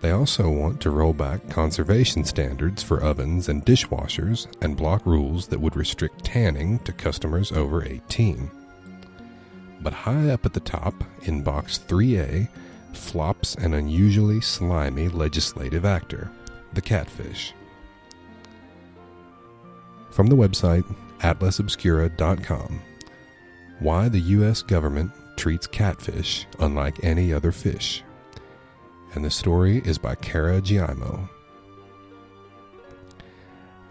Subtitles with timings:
[0.02, 5.48] They also want to roll back conservation standards for ovens and dishwashers and block rules
[5.48, 8.50] that would restrict tanning to customers over 18.
[9.82, 12.50] But high up at the top, in Box 3A,
[12.94, 16.30] flops an unusually slimy legislative actor,
[16.74, 17.54] the catfish.
[20.14, 20.86] From the website
[21.22, 22.82] atlasobscura.com
[23.80, 24.62] Why the U.S.
[24.62, 28.04] government treats catfish unlike any other fish.
[29.16, 31.28] And the story is by Kara Giaimo.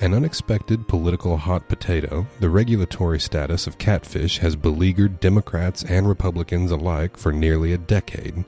[0.01, 6.71] An unexpected political hot potato, the regulatory status of catfish has beleaguered Democrats and Republicans
[6.71, 8.45] alike for nearly a decade.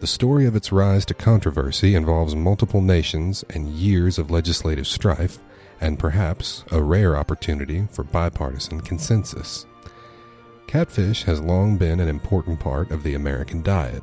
[0.00, 5.38] The story of its rise to controversy involves multiple nations and years of legislative strife,
[5.80, 9.66] and perhaps a rare opportunity for bipartisan consensus.
[10.66, 14.02] Catfish has long been an important part of the American diet.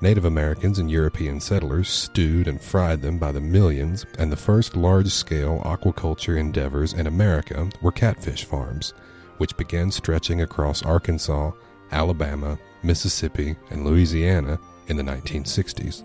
[0.00, 4.76] Native Americans and European settlers stewed and fried them by the millions, and the first
[4.76, 8.94] large scale aquaculture endeavors in America were catfish farms,
[9.38, 11.52] which began stretching across Arkansas,
[11.92, 14.58] Alabama, Mississippi, and Louisiana
[14.88, 16.02] in the 1960s.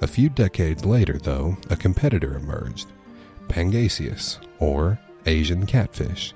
[0.00, 2.88] A few decades later, though, a competitor emerged
[3.52, 6.32] Pangasius, or Asian catfish.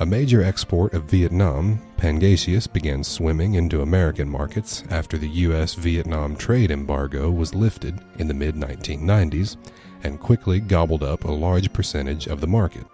[0.00, 5.74] A major export of Vietnam, Pangasius began swimming into American markets after the U.S.
[5.74, 9.58] Vietnam trade embargo was lifted in the mid 1990s
[10.02, 12.86] and quickly gobbled up a large percentage of the market.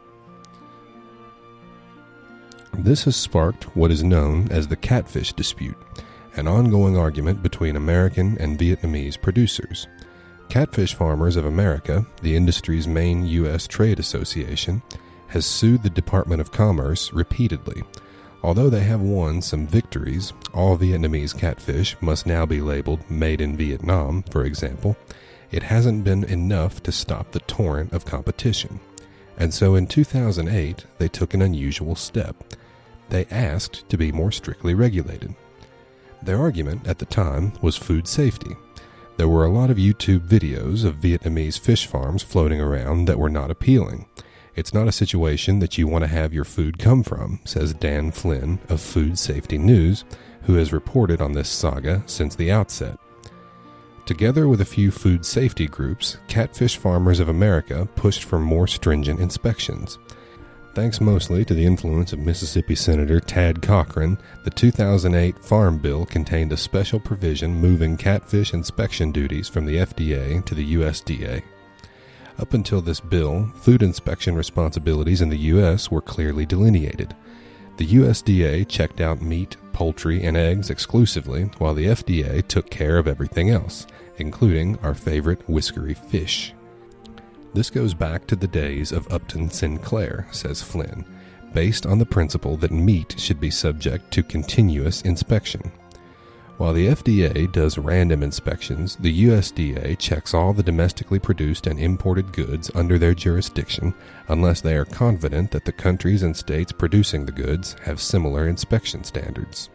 [2.72, 5.76] This has sparked what is known as the catfish dispute,
[6.34, 9.86] an ongoing argument between American and Vietnamese producers.
[10.54, 13.66] Catfish Farmers of America, the industry's main U.S.
[13.66, 14.82] trade association,
[15.26, 17.82] has sued the Department of Commerce repeatedly.
[18.40, 23.56] Although they have won some victories, all Vietnamese catfish must now be labeled Made in
[23.56, 24.96] Vietnam, for example.
[25.50, 28.78] It hasn't been enough to stop the torrent of competition.
[29.36, 32.36] And so in 2008, they took an unusual step.
[33.08, 35.34] They asked to be more strictly regulated.
[36.22, 38.54] Their argument at the time was food safety.
[39.16, 43.30] There were a lot of YouTube videos of Vietnamese fish farms floating around that were
[43.30, 44.06] not appealing.
[44.56, 48.10] It's not a situation that you want to have your food come from, says Dan
[48.10, 50.04] Flynn of Food Safety News,
[50.42, 52.98] who has reported on this saga since the outset.
[54.04, 59.20] Together with a few food safety groups, Catfish Farmers of America pushed for more stringent
[59.20, 59.98] inspections.
[60.74, 66.52] Thanks mostly to the influence of Mississippi Senator Thad Cochran, the 2008 Farm Bill contained
[66.52, 71.44] a special provision moving catfish inspection duties from the FDA to the USDA.
[72.40, 75.92] Up until this bill, food inspection responsibilities in the U.S.
[75.92, 77.14] were clearly delineated.
[77.76, 83.06] The USDA checked out meat, poultry, and eggs exclusively, while the FDA took care of
[83.06, 86.52] everything else, including our favorite whiskery fish.
[87.54, 91.04] This goes back to the days of Upton Sinclair, says Flynn,
[91.52, 95.70] based on the principle that meat should be subject to continuous inspection.
[96.56, 102.32] While the FDA does random inspections, the USDA checks all the domestically produced and imported
[102.32, 103.94] goods under their jurisdiction
[104.28, 109.04] unless they are confident that the countries and states producing the goods have similar inspection
[109.04, 109.70] standards.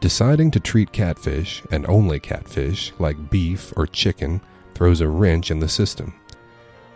[0.00, 4.40] Deciding to treat catfish, and only catfish, like beef or chicken,
[4.76, 6.12] throws a wrench in the system.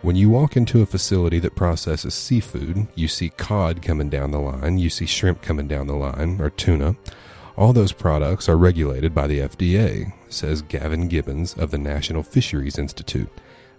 [0.03, 4.39] When you walk into a facility that processes seafood, you see cod coming down the
[4.39, 6.95] line, you see shrimp coming down the line, or tuna.
[7.57, 12.77] All those products are regulated by the FDA, says Gavin Gibbons of the National Fisheries
[12.77, 13.29] Institute,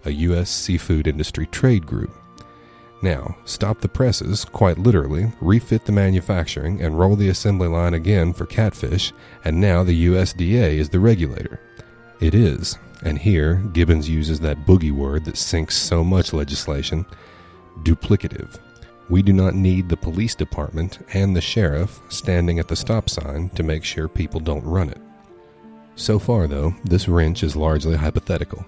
[0.03, 0.49] a U.S.
[0.49, 2.11] seafood industry trade group.
[3.01, 8.33] Now, stop the presses, quite literally, refit the manufacturing, and roll the assembly line again
[8.33, 9.13] for catfish,
[9.45, 11.61] and now the USDA is the regulator.
[12.19, 17.05] It is, and here Gibbons uses that boogie word that sinks so much legislation
[17.83, 18.59] duplicative.
[19.09, 23.49] We do not need the police department and the sheriff standing at the stop sign
[23.49, 25.01] to make sure people don't run it.
[25.95, 28.65] So far, though, this wrench is largely hypothetical.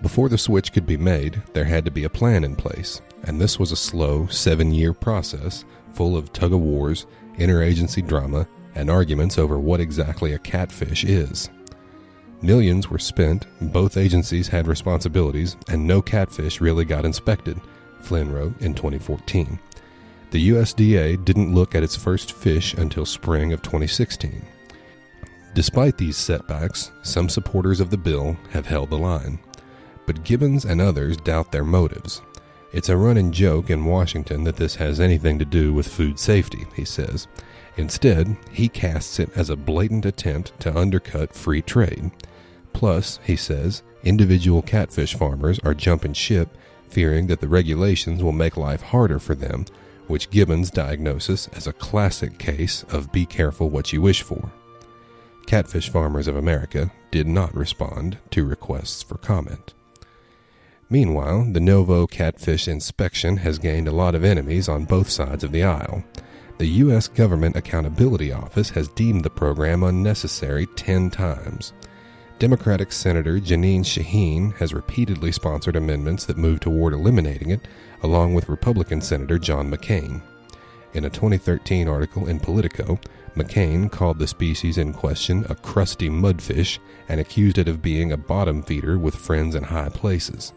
[0.00, 3.40] Before the switch could be made, there had to be a plan in place, and
[3.40, 7.06] this was a slow, seven year process full of tug of wars,
[7.36, 11.50] interagency drama, and arguments over what exactly a catfish is.
[12.42, 17.60] Millions were spent, both agencies had responsibilities, and no catfish really got inspected,
[18.00, 19.60] Flynn wrote in 2014.
[20.32, 24.44] The USDA didn't look at its first fish until spring of 2016.
[25.54, 29.38] Despite these setbacks, some supporters of the bill have held the line.
[30.06, 32.22] But Gibbons and others doubt their motives.
[32.72, 36.66] It's a running joke in Washington that this has anything to do with food safety,
[36.74, 37.28] he says.
[37.76, 42.10] Instead, he casts it as a blatant attempt to undercut free trade.
[42.72, 46.56] Plus, he says, individual catfish farmers are jumping ship,
[46.88, 49.64] fearing that the regulations will make life harder for them,
[50.08, 54.52] which Gibbons diagnoses as a classic case of be careful what you wish for.
[55.46, 59.74] Catfish Farmers of America did not respond to requests for comment.
[60.88, 65.52] Meanwhile, the Novo catfish inspection has gained a lot of enemies on both sides of
[65.52, 66.04] the aisle.
[66.58, 67.08] The U.S.
[67.08, 71.72] Government Accountability Office has deemed the program unnecessary 10 times.
[72.42, 77.68] Democratic Senator Jeanine Shaheen has repeatedly sponsored amendments that move toward eliminating it,
[78.02, 80.20] along with Republican Senator John McCain.
[80.92, 82.98] In a 2013 article in Politico,
[83.36, 88.16] McCain called the species in question a crusty mudfish and accused it of being a
[88.16, 90.52] bottom feeder with friends in high places.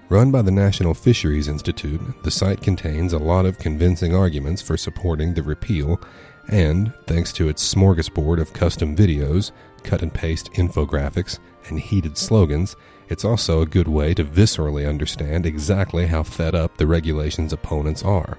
[0.09, 4.75] Run by the National Fisheries Institute, the site contains a lot of convincing arguments for
[4.75, 6.01] supporting the repeal,
[6.47, 12.75] and, thanks to its smorgasbord of custom videos, cut and paste infographics, and heated slogans,
[13.09, 18.03] it's also a good way to viscerally understand exactly how fed up the regulation's opponents
[18.03, 18.37] are.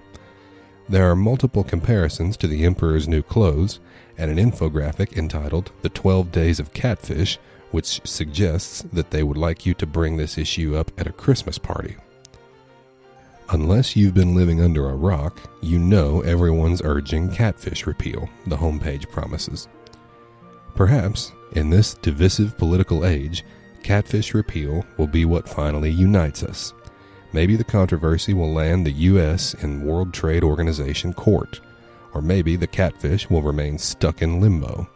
[0.88, 3.80] There are multiple comparisons to the Emperor's New Clothes
[4.18, 7.38] and an infographic entitled The 12 Days of Catfish,
[7.70, 11.58] which suggests that they would like you to bring this issue up at a Christmas
[11.58, 11.96] party.
[13.50, 19.10] Unless you've been living under a rock, you know everyone's urging catfish repeal, the homepage
[19.10, 19.68] promises.
[20.80, 23.44] Perhaps, in this divisive political age,
[23.82, 26.72] catfish repeal will be what finally unites us.
[27.34, 29.52] Maybe the controversy will land the U.S.
[29.52, 31.60] in World Trade Organization court,
[32.14, 34.88] or maybe the catfish will remain stuck in limbo.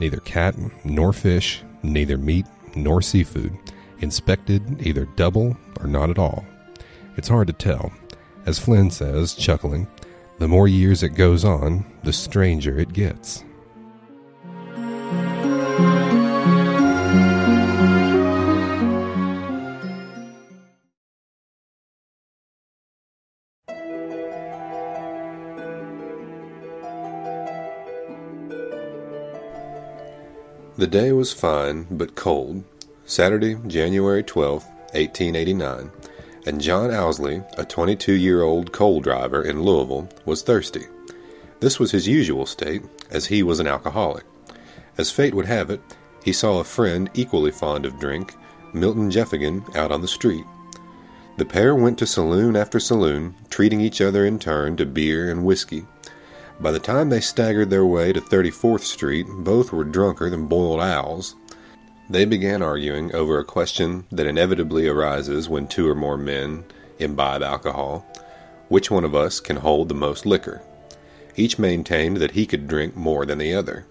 [0.00, 3.56] Neither cat nor fish neither meat nor seafood,
[4.00, 6.44] inspected either double or not at all.
[7.16, 7.92] It's hard to tell.
[8.46, 9.86] As Flynn says, chuckling,
[10.40, 13.44] the more years it goes on, the stranger it gets.
[30.76, 32.64] The day was fine but cold,
[33.06, 35.92] Saturday, January 12, 1889,
[36.46, 40.86] and John Owsley, a 22 year old coal driver in Louisville, was thirsty.
[41.60, 44.24] This was his usual state, as he was an alcoholic.
[44.98, 45.80] As fate would have it,
[46.24, 48.34] he saw a friend equally fond of drink,
[48.72, 50.44] Milton Jeffigan, out on the street.
[51.36, 55.44] The pair went to saloon after saloon, treating each other in turn to beer and
[55.44, 55.86] whiskey.
[56.60, 60.80] By the time they staggered their way to 34th Street, both were drunker than boiled
[60.80, 61.34] owls.
[62.08, 66.64] They began arguing over a question that inevitably arises when two or more men
[66.98, 68.06] imbibe alcohol
[68.68, 70.62] which one of us can hold the most liquor?
[71.36, 73.86] Each maintained that he could drink more than the other.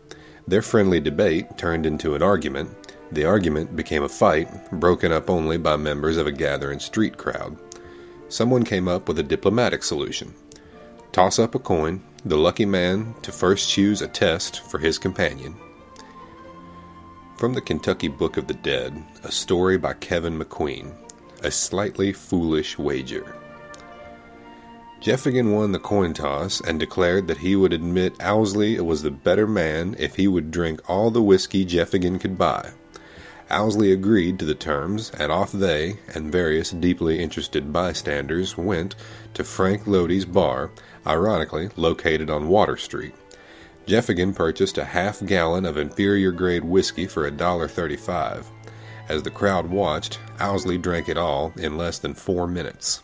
[0.48, 2.72] Their friendly debate turned into an argument.
[3.12, 7.55] The argument became a fight, broken up only by members of a gathering street crowd.
[8.29, 10.34] Someone came up with a diplomatic solution.
[11.13, 15.55] Toss up a coin, the lucky man to first choose a test for his companion.
[17.38, 20.91] From the Kentucky Book of the Dead, a story by Keven McQueen,
[21.43, 23.36] A Slightly Foolish Wager.
[25.01, 29.46] Jeffigan won the coin toss and declared that he would admit Owsley was the better
[29.46, 32.72] man if he would drink all the whiskey Jeffigan could buy.
[33.51, 38.96] Owsley agreed to the terms, and off they and various deeply interested bystanders went
[39.36, 40.72] to Frank Lodi's bar,
[41.05, 43.13] ironically located on Water Street.
[43.86, 48.45] Jeffigan purchased a half gallon of inferior grade whiskey for $1.35.
[49.10, 53.01] As the crowd watched, Owsley drank it all in less than four minutes.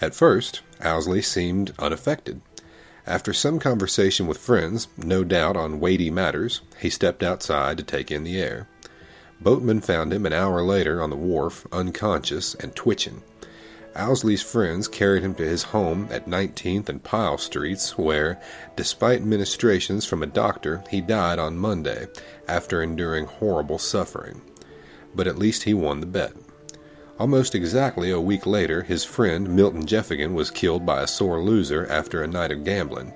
[0.00, 2.42] At first, Owsley seemed unaffected.
[3.06, 8.10] After some conversation with friends, no doubt on weighty matters, he stepped outside to take
[8.10, 8.68] in the air.
[9.40, 13.22] Boatmen found him an hour later on the wharf, unconscious and twitching.
[13.96, 18.38] Owsley's friends carried him to his home at 19th and Pyle Streets, where,
[18.76, 22.06] despite ministrations from a doctor, he died on Monday
[22.46, 24.42] after enduring horrible suffering.
[25.14, 26.32] But at least he won the bet.
[27.18, 31.86] Almost exactly a week later, his friend Milton Jeffigan was killed by a sore loser
[31.90, 33.14] after a night of gambling.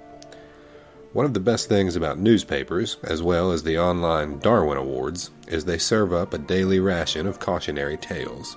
[1.12, 5.64] One of the best things about newspapers, as well as the online Darwin Awards, is
[5.64, 8.56] they serve up a daily ration of cautionary tales.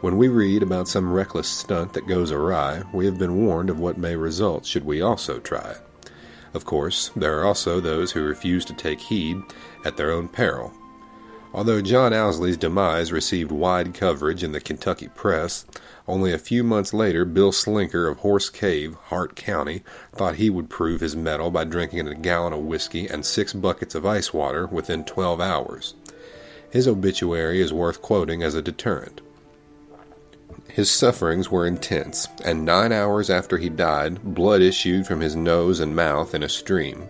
[0.00, 3.78] When we read about some reckless stunt that goes awry, we have been warned of
[3.78, 6.10] what may result should we also try it.
[6.54, 9.42] Of course, there are also those who refuse to take heed
[9.84, 10.72] at their own peril.
[11.52, 15.66] Although John Owsley's demise received wide coverage in the Kentucky press,
[16.08, 19.82] only a few months later Bill Slinker of Horse Cave, Hart County,
[20.14, 23.94] thought he would prove his mettle by drinking a gallon of whiskey and six buckets
[23.94, 25.92] of ice water within 12 hours.
[26.70, 29.20] His obituary is worth quoting as a deterrent.
[30.72, 35.80] His sufferings were intense, and nine hours after he died, blood issued from his nose
[35.80, 37.08] and mouth in a stream.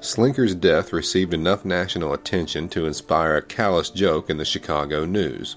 [0.00, 5.56] Slinker's death received enough national attention to inspire a callous joke in the Chicago News.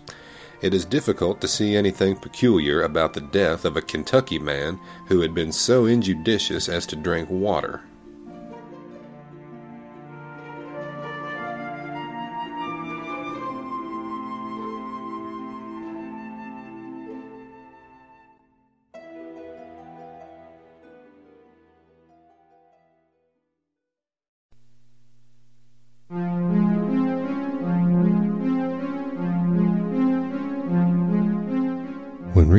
[0.61, 5.21] It is difficult to see anything peculiar about the death of a Kentucky man who
[5.21, 7.81] had been so injudicious as to drink water.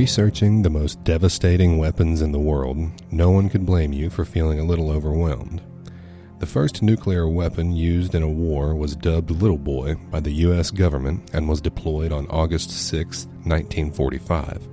[0.02, 2.76] Researching the most devastating weapons in the world,
[3.12, 5.62] no one could blame you for feeling a little overwhelmed.
[6.40, 10.72] The first nuclear weapon used in a war was dubbed Little Boy by the U.S.
[10.72, 14.68] government and was deployed on August 6, 1945.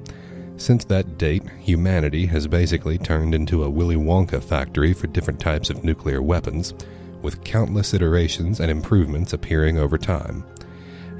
[0.58, 5.70] Since that date, humanity has basically turned into a Willy Wonka factory for different types
[5.70, 6.74] of nuclear weapons,
[7.22, 10.44] with countless iterations and improvements appearing over time.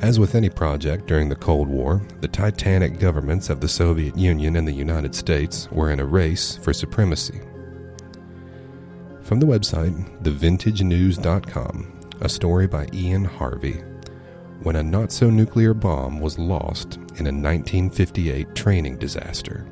[0.02, 4.56] As with any project during the Cold War, the titanic governments of the Soviet Union
[4.56, 7.42] and the United States were in a race for supremacy.
[9.22, 13.84] From the website, thevintagenews.com, a story by Ian Harvey.
[14.64, 19.69] When a not so nuclear bomb was lost in a 1958 training disaster.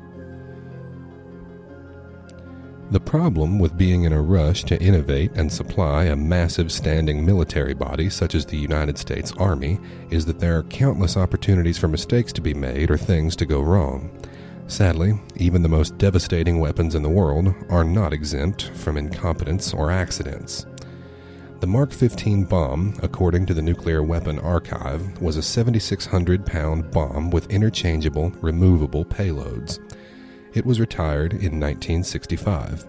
[2.90, 7.74] The problem with being in a rush to innovate and supply a massive standing military
[7.74, 9.78] body such as the United States Army
[10.08, 13.60] is that there are countless opportunities for mistakes to be made or things to go
[13.60, 14.10] wrong.
[14.68, 19.90] Sadly, even the most devastating weapons in the world are not exempt from incompetence or
[19.90, 20.64] accidents.
[21.60, 27.30] The Mark 15 bomb, according to the Nuclear Weapon Archive, was a 7,600 pound bomb
[27.30, 29.78] with interchangeable, removable payloads.
[30.54, 32.86] It was retired in 1965.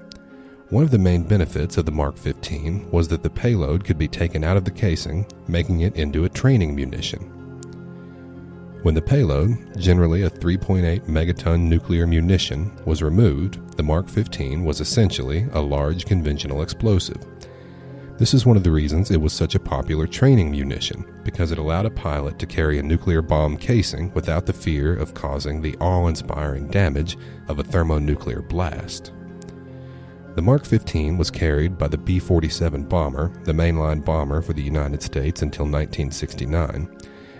[0.70, 4.08] One of the main benefits of the Mark 15 was that the payload could be
[4.08, 7.20] taken out of the casing, making it into a training munition.
[8.84, 14.80] When the payload, generally a 3.8 megaton nuclear munition, was removed, the Mark 15 was
[14.80, 17.26] essentially a large conventional explosive.
[18.20, 21.58] This is one of the reasons it was such a popular training munition, because it
[21.58, 25.78] allowed a pilot to carry a nuclear bomb casing without the fear of causing the
[25.78, 29.14] awe inspiring damage of a thermonuclear blast.
[30.36, 34.62] The Mark 15 was carried by the B 47 bomber, the mainline bomber for the
[34.62, 36.90] United States until 1969.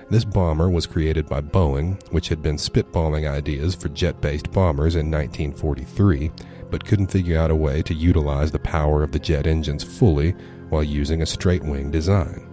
[0.10, 4.96] This bomber was created by Boeing, which had been spitballing ideas for jet based bombers
[4.96, 6.32] in 1943,
[6.72, 10.36] but couldn't figure out a way to utilize the power of the jet engines fully
[10.70, 12.46] while using a straight wing design.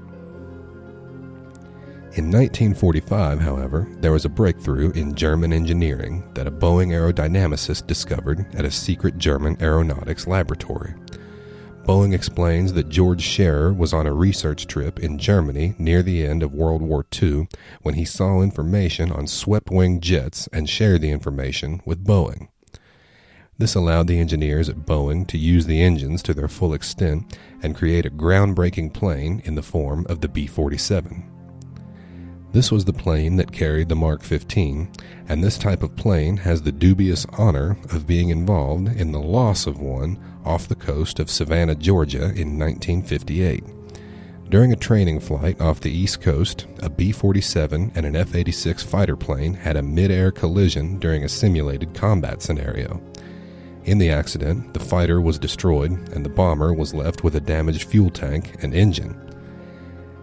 [2.17, 8.47] In 1945, however, there was a breakthrough in German engineering that a Boeing aerodynamicist discovered
[8.55, 10.95] at a secret German aeronautics laboratory.
[11.87, 16.43] Boeing explains that George Schairer was on a research trip in Germany near the end
[16.43, 17.49] of World War II
[17.83, 22.49] when he saw information on swept wing jets and shared the information with Boeing.
[23.59, 27.75] This allowed the engineers at Boeing to use the engines to their full extent and
[27.75, 31.25] create a groundbreaking plane in the form of the B 47.
[32.53, 34.91] This was the plane that carried the Mark 15,
[35.29, 39.67] and this type of plane has the dubious honor of being involved in the loss
[39.67, 43.65] of one off the coast of Savannah, Georgia in 1958.
[44.49, 48.83] During a training flight off the East Coast, a B 47 and an F 86
[48.83, 53.01] fighter plane had a mid air collision during a simulated combat scenario.
[53.87, 57.85] In the accident, the fighter was destroyed and the bomber was left with a damaged
[57.85, 59.17] fuel tank and engine.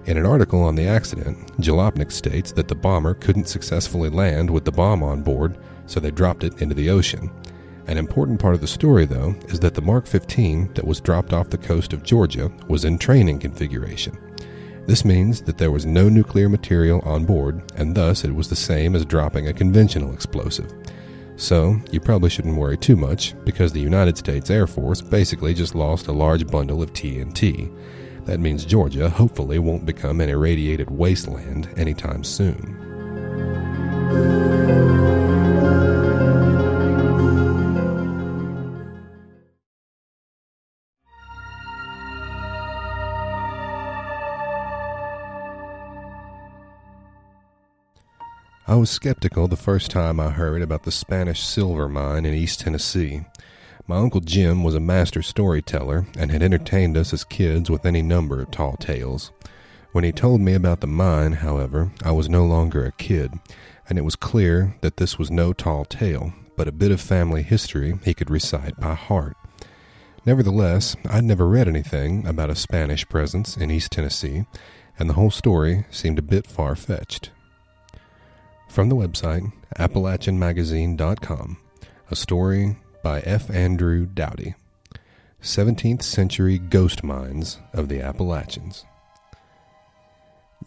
[0.06, 4.66] In an article on the accident, Jalopnik states that the bomber couldn't successfully land with
[4.66, 7.32] the bomb on board, so they dropped it into the ocean.
[7.88, 11.32] An important part of the story, though, is that the Mark 15 that was dropped
[11.32, 14.18] off the coast of Georgia was in training configuration.
[14.88, 18.58] This means that there was no nuclear material on board, and thus it was the
[18.58, 20.74] same as dropping a conventional explosive.
[21.36, 25.76] So, you probably shouldn't worry too much, because the United States Air Force basically just
[25.76, 27.72] lost a large bundle of TNT.
[28.26, 32.80] That means Georgia hopefully won't become an irradiated wasteland anytime soon.
[48.74, 52.62] I was skeptical the first time I heard about the Spanish silver mine in East
[52.62, 53.24] Tennessee.
[53.86, 58.02] My Uncle Jim was a master storyteller and had entertained us as kids with any
[58.02, 59.32] number of tall tales.
[59.92, 63.34] When he told me about the mine, however, I was no longer a kid,
[63.88, 67.44] and it was clear that this was no tall tale, but a bit of family
[67.44, 69.38] history he could recite by heart.
[70.26, 74.48] Nevertheless, I'd never read anything about a Spanish presence in East Tennessee,
[74.98, 77.30] and the whole story seemed a bit far fetched.
[78.74, 81.58] From the website AppalachianMagazine.com,
[82.10, 83.52] a story by F.
[83.52, 84.56] Andrew Dowdy
[85.44, 88.84] 17th Century Ghost Mines of the Appalachians.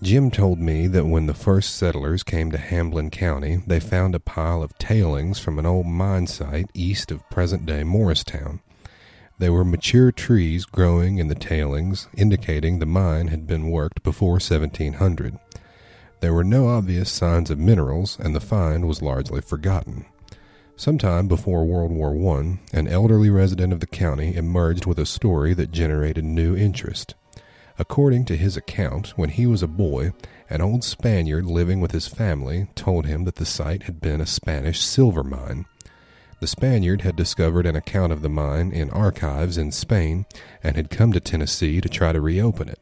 [0.00, 4.20] Jim told me that when the first settlers came to Hamblen County, they found a
[4.20, 8.60] pile of tailings from an old mine site east of present day Morristown.
[9.40, 14.34] There were mature trees growing in the tailings, indicating the mine had been worked before
[14.34, 15.40] 1700.
[16.20, 20.06] There were no obvious signs of minerals, and the find was largely forgotten.
[20.74, 25.54] Sometime before World War I, an elderly resident of the county emerged with a story
[25.54, 27.14] that generated new interest.
[27.78, 30.12] According to his account, when he was a boy,
[30.48, 34.26] an old Spaniard living with his family told him that the site had been a
[34.26, 35.66] Spanish silver mine.
[36.40, 40.26] The Spaniard had discovered an account of the mine in archives in Spain
[40.62, 42.78] and had come to Tennessee to try to reopen it.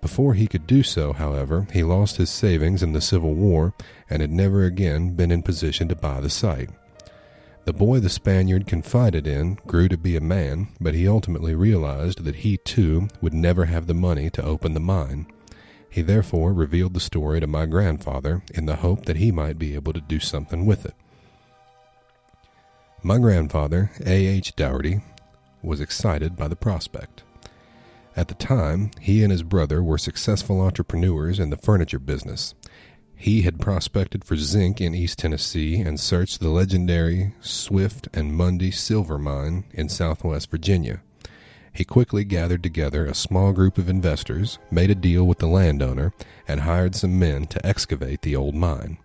[0.00, 3.74] Before he could do so, however, he lost his savings in the Civil War
[4.08, 6.70] and had never again been in position to buy the site.
[7.66, 12.24] The boy the Spaniard confided in grew to be a man, but he ultimately realized
[12.24, 15.26] that he too would never have the money to open the mine.
[15.90, 19.74] He therefore revealed the story to my grandfather in the hope that he might be
[19.74, 20.94] able to do something with it.
[23.02, 24.26] My grandfather, A.
[24.26, 24.56] H.
[24.56, 25.00] Dougherty,
[25.62, 27.22] was excited by the prospect.
[28.20, 32.54] At the time, he and his brother were successful entrepreneurs in the furniture business.
[33.16, 38.72] He had prospected for zinc in East Tennessee and searched the legendary Swift and Munday
[38.72, 41.00] silver mine in southwest Virginia.
[41.72, 46.12] He quickly gathered together a small group of investors, made a deal with the landowner,
[46.46, 48.98] and hired some men to excavate the old mine.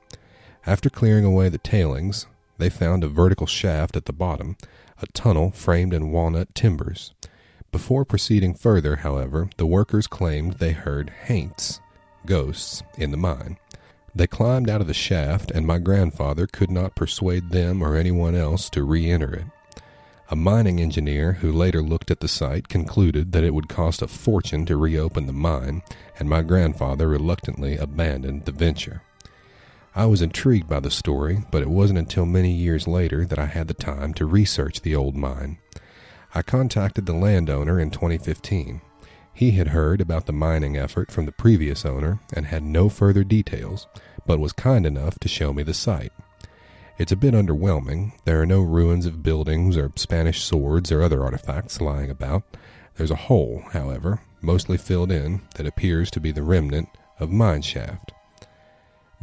[0.67, 4.57] After clearing away the tailings, they found a vertical shaft at the bottom,
[5.01, 7.13] a tunnel framed in walnut timbers.
[7.75, 11.81] Before proceeding further, however, the workers claimed they heard haints,
[12.25, 13.57] ghosts, in the mine.
[14.15, 18.33] They climbed out of the shaft, and my grandfather could not persuade them or anyone
[18.33, 19.45] else to re enter it.
[20.31, 24.07] A mining engineer who later looked at the site concluded that it would cost a
[24.07, 25.81] fortune to reopen the mine,
[26.17, 29.01] and my grandfather reluctantly abandoned the venture.
[29.93, 33.47] I was intrigued by the story, but it wasn't until many years later that I
[33.47, 35.57] had the time to research the old mine.
[36.37, 38.81] I contacted the landowner in 2015.
[39.33, 43.23] He had heard about the mining effort from the previous owner and had no further
[43.23, 43.87] details,
[44.25, 46.11] but was kind enough to show me the site.
[46.97, 48.11] It's a bit underwhelming.
[48.25, 52.43] There are no ruins of buildings or Spanish swords or other artifacts lying about.
[52.95, 57.61] There's a hole, however, mostly filled in, that appears to be the remnant of mine
[57.61, 58.11] shaft.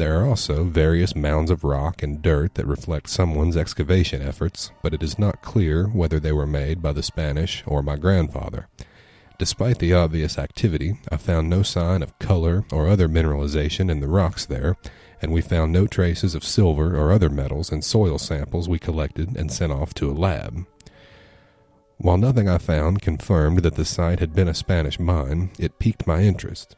[0.03, 4.93] There are also various mounds of rock and dirt that reflect someone's excavation efforts, but
[4.93, 8.67] it is not clear whether they were made by the Spanish or my grandfather.
[9.39, 14.09] Despite the obvious activity, I found no sign of color or other mineralization in the
[14.09, 14.77] rocks there,
[15.23, 19.37] and we found no traces of silver or other metals in soil samples we collected
[19.37, 20.67] and sent off to a lab.
[21.99, 26.09] While nothing I found confirmed that the site had been a Spanish mine, it piqued
[26.09, 26.75] my interest.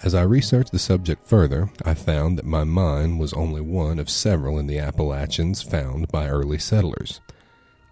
[0.00, 4.08] As I researched the subject further, I found that my mine was only one of
[4.08, 7.20] several in the Appalachians found by early settlers.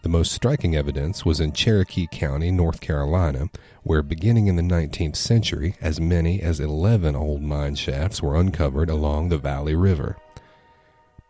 [0.02, 3.50] The most striking evidence was in Cherokee County, North Carolina,
[3.82, 8.88] where beginning in the 19th century, as many as 11 old mine shafts were uncovered
[8.88, 10.16] along the Valley River.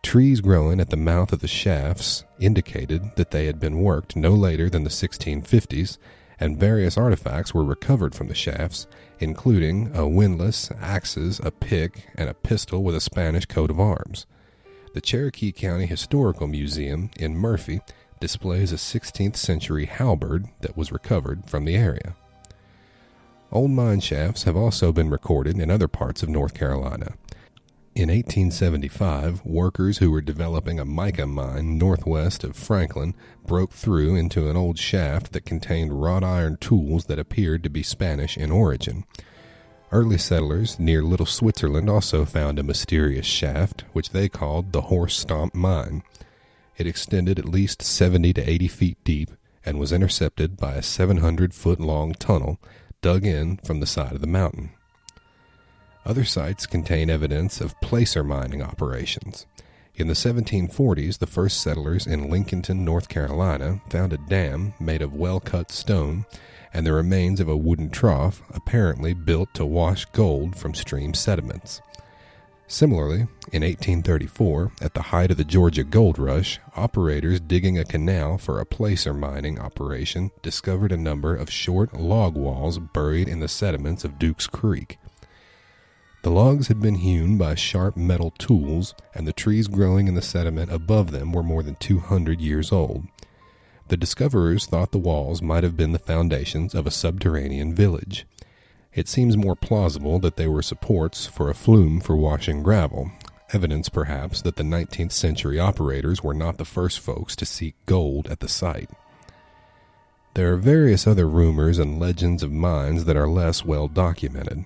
[0.03, 4.35] Trees growing at the mouth of the shafts indicated that they had been worked no
[4.35, 5.97] later than the 1650s,
[6.39, 8.87] and various artifacts were recovered from the shafts,
[9.19, 14.25] including a windlass, axes, a pick, and a pistol with a Spanish coat of arms.
[14.93, 17.81] The Cherokee County Historical Museum in Murphy
[18.19, 22.15] displays a 16th century halberd that was recovered from the area.
[23.51, 27.13] Old mine shafts have also been recorded in other parts of North Carolina.
[27.97, 34.51] In 1875, workers who were developing a mica mine northwest of Franklin broke through into
[34.51, 39.03] an old shaft that contained wrought iron tools that appeared to be Spanish in origin.
[39.91, 45.17] Early settlers near Little Switzerland also found a mysterious shaft, which they called the Horse
[45.17, 46.03] Stomp Mine.
[46.77, 49.31] It extended at least 70 to 80 feet deep
[49.65, 52.59] and was intercepted by a 700 foot long tunnel
[53.01, 54.76] dug in from the side of the mountain.
[56.07, 59.45] Other sites contain evidence of placer mining operations.
[59.93, 65.13] In the 1740s, the first settlers in Lincolnton, North Carolina, found a dam made of
[65.13, 66.25] well cut stone
[66.73, 71.81] and the remains of a wooden trough, apparently built to wash gold from stream sediments.
[72.67, 78.37] Similarly, in 1834, at the height of the Georgia gold rush, operators digging a canal
[78.37, 83.49] for a placer mining operation discovered a number of short log walls buried in the
[83.49, 84.97] sediments of Duke's Creek.
[86.27, 90.21] The logs had been hewn by sharp metal tools, and the trees growing in the
[90.21, 93.07] sediment above them were more than 200 years old.
[93.87, 98.27] The discoverers thought the walls might have been the foundations of a subterranean village.
[98.93, 103.09] It seems more plausible that they were supports for a flume for washing gravel,
[103.53, 108.27] evidence perhaps that the 19th century operators were not the first folks to seek gold
[108.27, 108.89] at the site.
[110.33, 114.65] There are various other rumors and legends of mines that are less well documented.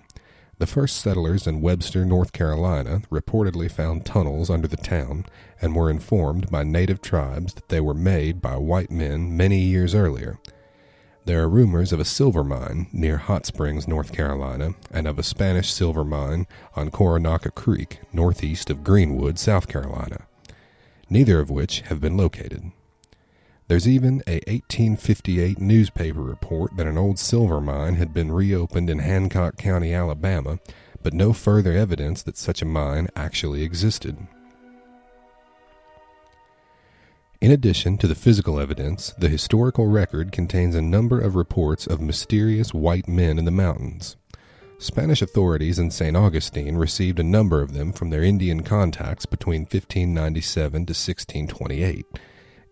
[0.62, 5.26] The first settlers in Webster, North Carolina, reportedly found tunnels under the town
[5.60, 9.96] and were informed by native tribes that they were made by white men many years
[9.96, 10.38] earlier
[11.26, 15.24] there are rumors of a silver mine near Hot Springs, North Carolina, and of a
[15.24, 16.46] Spanish silver mine
[16.76, 20.28] on Coronaca Creek, northeast of Greenwood, South Carolina,
[21.10, 22.72] neither of which have been located.
[23.72, 29.00] There's even a 1858 newspaper report that an old silver mine had been reopened in
[29.00, 30.60] Hancock County, Alabama,
[31.02, 34.28] but no further evidence that such a mine actually existed.
[37.40, 42.02] In addition to the physical evidence, the historical record contains a number of reports of
[42.02, 44.18] mysterious white men in the mountains.
[44.80, 46.18] Spanish authorities in St.
[46.18, 52.06] Augustine received a number of them from their Indian contacts between 1597 to 1628.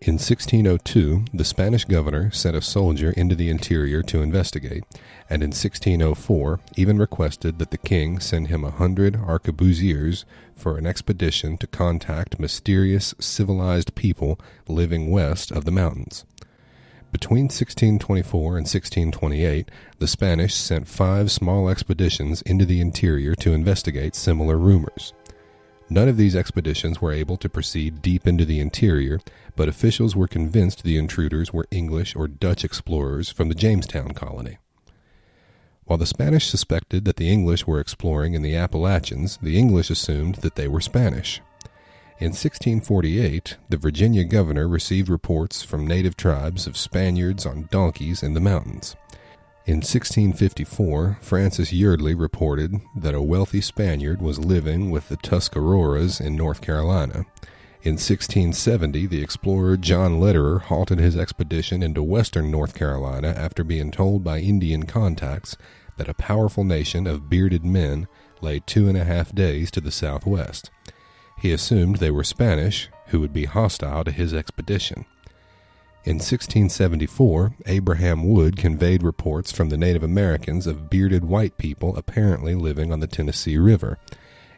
[0.01, 4.85] In 1602, the Spanish governor sent a soldier into the interior to investigate,
[5.29, 10.23] and in 1604 even requested that the king send him a hundred arquebusiers
[10.55, 16.23] for an expedition to contact mysterious civilized people living west of the mountains.
[17.11, 24.15] Between 1624 and 1628, the Spanish sent five small expeditions into the interior to investigate
[24.15, 25.11] similar rumors.
[25.89, 29.19] None of these expeditions were able to proceed deep into the interior,
[29.55, 34.57] but officials were convinced the intruders were English or Dutch explorers from the Jamestown colony.
[35.85, 40.35] While the Spanish suspected that the English were exploring in the Appalachians, the English assumed
[40.35, 41.41] that they were Spanish.
[42.19, 48.35] In 1648, the Virginia governor received reports from native tribes of Spaniards on donkeys in
[48.35, 48.95] the mountains.
[49.69, 56.35] In 1654, Francis Yeardley reported that a wealthy Spaniard was living with the Tuscaroras in
[56.35, 57.27] North Carolina.
[57.83, 63.91] In 1670, the explorer John Lederer halted his expedition into western North Carolina after being
[63.91, 65.55] told by Indian contacts
[65.97, 68.07] that a powerful nation of bearded men
[68.41, 70.71] lay two and a half days to the southwest.
[71.39, 75.05] He assumed they were Spanish, who would be hostile to his expedition.
[76.05, 82.55] In 1674, Abraham Wood conveyed reports from the Native Americans of bearded white people apparently
[82.55, 83.99] living on the Tennessee River.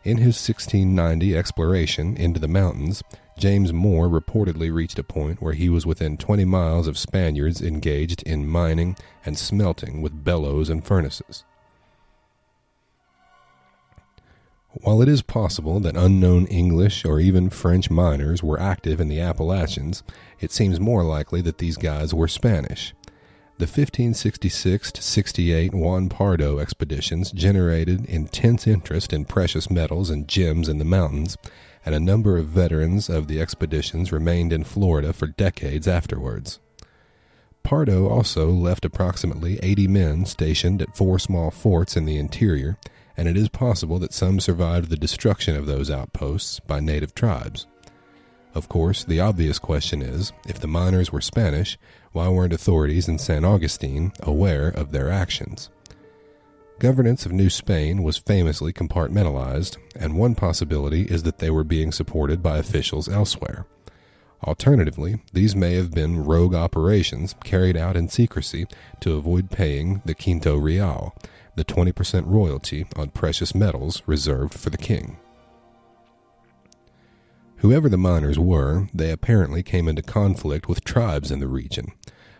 [0.04, 3.04] In his 1690 exploration into the mountains,
[3.40, 8.22] James Moore reportedly reached a point where he was within 20 miles of Spaniards engaged
[8.22, 11.44] in mining and smelting with bellows and furnaces.
[14.74, 19.20] While it is possible that unknown English or even French miners were active in the
[19.20, 20.02] Appalachians,
[20.40, 22.94] it seems more likely that these guys were Spanish.
[23.58, 30.78] The 1566 68 Juan Pardo expeditions generated intense interest in precious metals and gems in
[30.78, 31.38] the mountains,
[31.86, 36.60] and a number of veterans of the expeditions remained in Florida for decades afterwards.
[37.62, 42.78] Pardo also left approximately 80 men stationed at four small forts in the interior,
[43.18, 47.68] and it is possible that some survived the destruction of those outposts by native tribes.
[48.54, 51.78] Of course, the obvious question is if the miners were Spanish,
[52.12, 55.70] why weren't authorities in San Augustine aware of their actions?
[56.80, 61.92] Governance of New Spain was famously compartmentalized, and one possibility is that they were being
[61.92, 63.68] supported by officials elsewhere.
[64.44, 68.66] Alternatively, these may have been rogue operations carried out in secrecy
[69.00, 71.16] to avoid paying the quinto real,
[71.56, 75.18] the 20% royalty on precious metals reserved for the king.
[77.58, 81.92] Whoever the miners were, they apparently came into conflict with tribes in the region.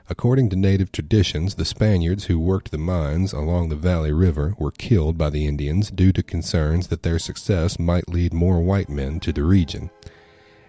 [0.10, 4.72] According to native traditions, the Spaniards who worked the mines along the Valley River were
[4.72, 9.20] killed by the Indians due to concerns that their success might lead more white men
[9.22, 9.90] to the region.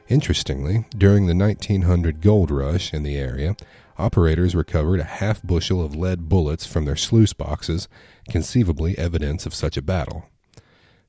[0.09, 3.57] Interestingly, during the 1900 gold rush in the area,
[4.03, 7.89] operators recovered a half bushel of lead bullets from their sluice boxes,
[8.29, 10.29] conceivably evidence of such a battle.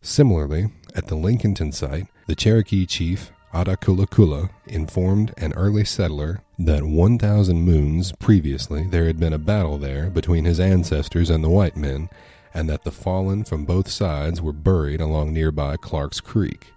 [0.01, 7.61] Similarly, at the Lincolnton site, the Cherokee chief Attakullakulla informed an early settler that 1,000
[7.61, 12.09] moons previously there had been a battle there between his ancestors and the white men,
[12.53, 16.67] and that the fallen from both sides were buried along nearby Clark's Creek.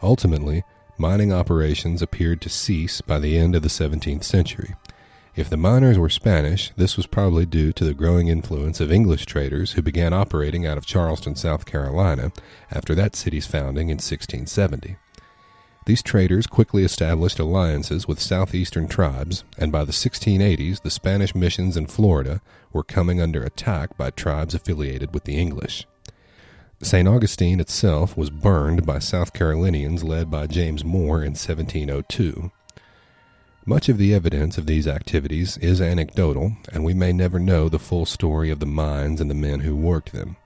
[0.00, 0.62] Ultimately,
[0.98, 4.74] mining operations appeared to cease by the end of the 17th century.
[5.34, 9.24] If the miners were Spanish, this was probably due to the growing influence of English
[9.24, 12.32] traders who began operating out of Charleston, South Carolina,
[12.70, 14.96] after that city's founding in 1670.
[15.86, 21.76] These traders quickly established alliances with southeastern tribes, and by the 1680s, the Spanish missions
[21.76, 22.40] in Florida
[22.72, 25.86] were coming under attack by tribes affiliated with the English.
[26.84, 27.06] St.
[27.06, 32.50] Augustine itself was burned by South Carolinians led by James Moore in 1702.
[33.64, 37.78] Much of the evidence of these activities is anecdotal, and we may never know the
[37.78, 40.36] full story of the mines and the men who worked them.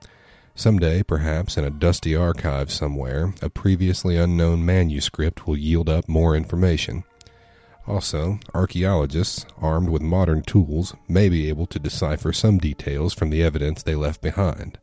[0.53, 6.35] Someday, perhaps in a dusty archive somewhere, a previously unknown manuscript will yield up more
[6.35, 7.03] information.
[7.87, 13.41] Also, archaeologists, armed with modern tools, may be able to decipher some details from the
[13.41, 14.77] evidence they left behind.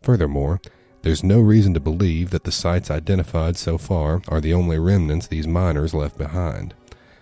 [0.00, 0.60] Furthermore,
[1.06, 5.28] there's no reason to believe that the sites identified so far are the only remnants
[5.28, 6.74] these miners left behind.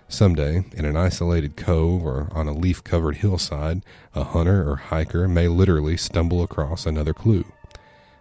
[0.09, 5.29] Someday, in an isolated cove or on a leaf covered hillside, a hunter or hiker
[5.29, 7.44] may literally stumble across another clue.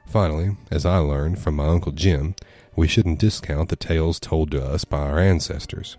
[0.06, 2.36] Finally, as I learned from my Uncle Jim,
[2.76, 5.96] we shouldn't discount the tales told to us by our ancestors.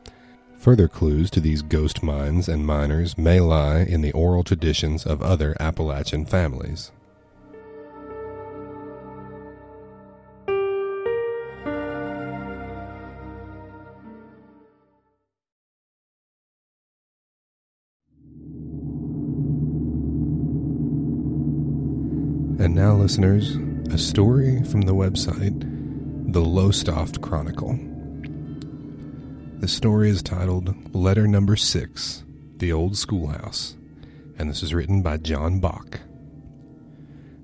[0.58, 5.22] Further clues to these ghost mines and miners may lie in the oral traditions of
[5.22, 6.90] other Appalachian families.
[22.64, 23.56] And now, listeners,
[23.92, 27.78] a story from the website The Lowestoft Chronicle.
[29.60, 32.24] The story is titled Letter Number Six
[32.56, 33.76] The Old Schoolhouse,
[34.38, 36.00] and this is written by John Bach.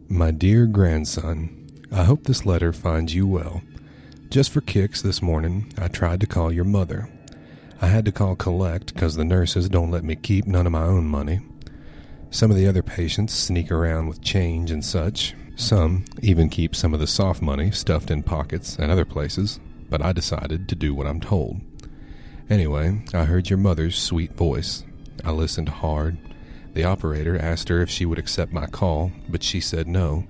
[0.08, 3.60] My dear grandson, I hope this letter finds you well.
[4.30, 7.10] Just for kicks this morning, I tried to call your mother.
[7.82, 10.84] I had to call collect because the nurses don't let me keep none of my
[10.84, 11.40] own money.
[12.32, 15.34] Some of the other patients sneak around with change and such.
[15.56, 19.58] Some even keep some of the soft money stuffed in pockets and other places,
[19.90, 21.60] but I decided to do what I'm told.
[22.48, 24.84] Anyway, I heard your mother's sweet voice.
[25.24, 26.18] I listened hard.
[26.72, 30.24] The operator asked her if she would accept my call, but she said no.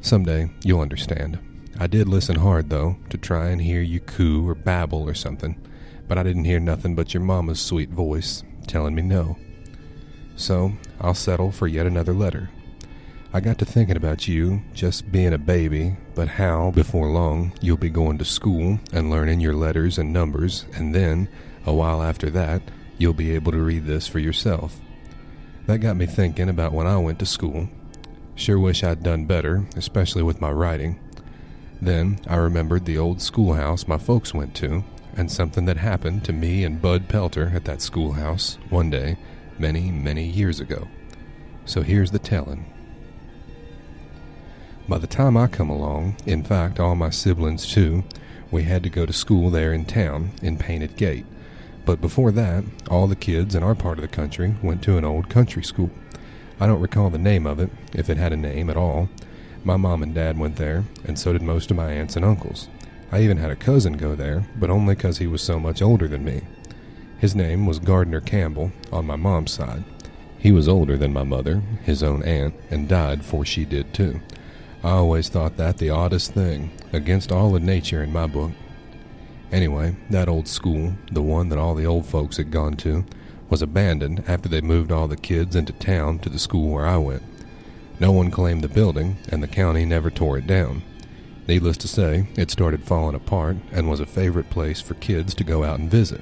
[0.00, 1.38] Someday you'll understand.
[1.78, 5.60] I did listen hard, though, to try and hear you coo or babble or something,
[6.06, 9.36] but I didn't hear nothing but your mama's sweet voice telling me no.
[10.36, 12.50] So I'll settle for yet another letter.
[13.32, 17.76] I got to thinking about you just being a baby, but how, before long, you'll
[17.76, 21.28] be going to school and learning your letters and numbers, and then,
[21.66, 22.62] a while after that,
[22.96, 24.80] you'll be able to read this for yourself.
[25.66, 27.68] That got me thinking about when I went to school.
[28.36, 31.00] Sure wish I'd done better, especially with my writing.
[31.82, 34.84] Then I remembered the old schoolhouse my folks went to,
[35.16, 39.16] and something that happened to me and Bud Pelter at that schoolhouse one day
[39.58, 40.88] many, many years ago.
[41.64, 42.66] So here's the telling.
[44.88, 48.04] By the time I come along, in fact, all my siblings too,
[48.50, 51.24] we had to go to school there in town in Painted Gate.
[51.86, 55.04] But before that, all the kids in our part of the country went to an
[55.04, 55.90] old country school.
[56.60, 59.08] I don't recall the name of it, if it had a name at all.
[59.64, 62.68] My mom and dad went there, and so did most of my aunts and uncles.
[63.10, 66.08] I even had a cousin go there, but only because he was so much older
[66.08, 66.42] than me.
[67.24, 69.82] His name was Gardner Campbell on my mom's side.
[70.38, 74.20] He was older than my mother, his own aunt, and died before she did too.
[74.82, 78.50] I always thought that the oddest thing, against all of nature in my book.
[79.50, 83.06] Anyway, that old school, the one that all the old folks had gone to,
[83.48, 86.98] was abandoned after they moved all the kids into town to the school where I
[86.98, 87.22] went.
[87.98, 90.82] No one claimed the building, and the county never tore it down.
[91.48, 95.42] Needless to say, it started falling apart and was a favorite place for kids to
[95.42, 96.20] go out and visit.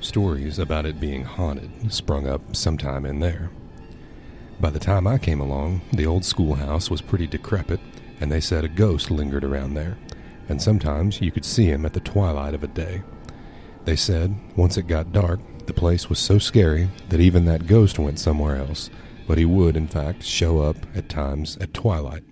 [0.00, 3.50] Stories about it being haunted sprung up sometime in there.
[4.60, 7.80] By the time I came along, the old schoolhouse was pretty decrepit,
[8.20, 9.98] and they said a ghost lingered around there,
[10.48, 13.02] and sometimes you could see him at the twilight of a day.
[13.84, 17.98] They said once it got dark, the place was so scary that even that ghost
[17.98, 18.90] went somewhere else,
[19.26, 22.22] but he would, in fact, show up at times at twilight.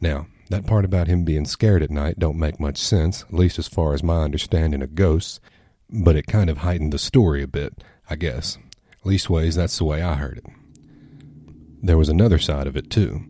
[0.00, 3.58] Now, that part about him being scared at night don't make much sense, at least
[3.58, 5.40] as far as my understanding of ghosts,
[5.92, 8.58] but it kind of heightened the story a bit, I guess.
[9.04, 10.46] Leastways, that's the way I heard it.
[11.82, 13.24] There was another side of it, too,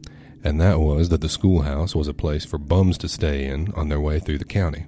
[0.44, 3.88] and that was that the schoolhouse was a place for bums to stay in on
[3.88, 4.86] their way through the county.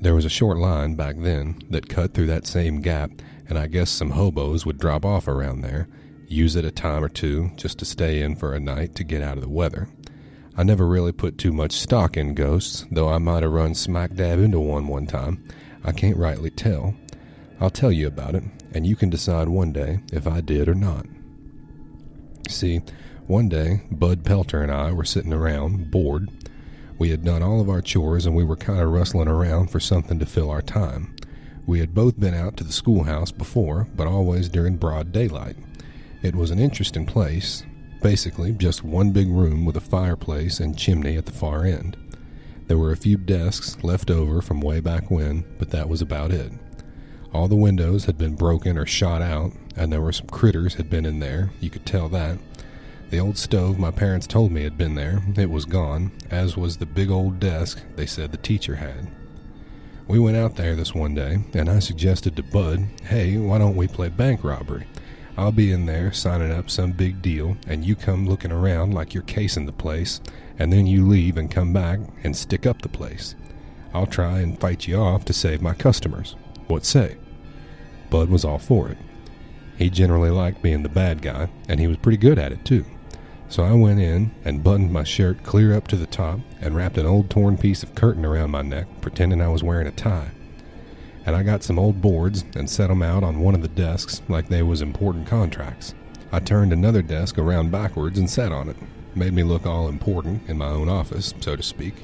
[0.00, 3.10] There was a short line back then that cut through that same gap
[3.48, 5.88] and I guess some hobos would drop off around there,
[6.26, 9.22] use it a time or two just to stay in for a night to get
[9.22, 9.88] out of the weather.
[10.56, 14.14] I never really put too much stock in ghosts, though I might have run smack
[14.14, 15.42] dab into one one time.
[15.84, 16.94] I can't rightly tell.
[17.60, 20.74] I'll tell you about it, and you can decide one day if I did or
[20.74, 21.06] not.
[22.48, 22.80] See,
[23.26, 26.30] one day, Bud Pelter and I were sitting around, bored.
[26.98, 29.80] We had done all of our chores and we were kind of rustling around for
[29.80, 31.14] something to fill our time.
[31.66, 35.56] We had both been out to the schoolhouse before, but always during broad daylight.
[36.22, 37.64] It was an interesting place,
[38.00, 41.96] basically just one big room with a fireplace and chimney at the far end.
[42.66, 46.30] There were a few desks left over from way back when, but that was about
[46.30, 46.50] it.
[47.32, 50.88] All the windows had been broken or shot out, and there were some critters had
[50.88, 52.38] been in there, you could tell that.
[53.10, 56.76] The old stove my parents told me had been there, it was gone, as was
[56.76, 59.08] the big old desk they said the teacher had.
[60.06, 63.76] We went out there this one day, and I suggested to Bud, hey, why don't
[63.76, 64.86] we play bank robbery?
[65.36, 69.12] I'll be in there signing up some big deal, and you come looking around like
[69.12, 70.20] you're casing the place,
[70.58, 73.34] and then you leave and come back and stick up the place.
[73.92, 76.34] I'll try and fight you off to save my customers.
[76.68, 77.16] What say?
[78.10, 78.98] Bud was all for it.
[79.76, 82.84] He generally liked being the bad guy, and he was pretty good at it, too.
[83.48, 86.98] So I went in and buttoned my shirt clear up to the top and wrapped
[86.98, 90.32] an old torn piece of curtain around my neck, pretending I was wearing a tie.
[91.24, 94.20] And I got some old boards and set 'em out on one of the desks
[94.28, 95.94] like they was important contracts.
[96.30, 98.76] I turned another desk around backwards and sat on it.
[99.14, 101.94] Made me look all important in my own office, so to speak.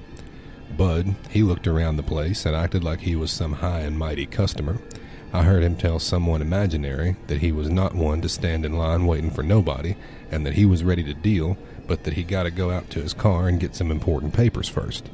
[0.77, 4.27] Bud, he looked around the place and acted like he was some high and mighty
[4.27, 4.79] customer.
[5.33, 9.07] I heard him tell someone imaginary that he was not one to stand in line
[9.07, 9.97] waiting for nobody,
[10.31, 11.57] and that he was ready to deal,
[11.87, 14.69] but that he got to go out to his car and get some important papers
[14.69, 15.11] first.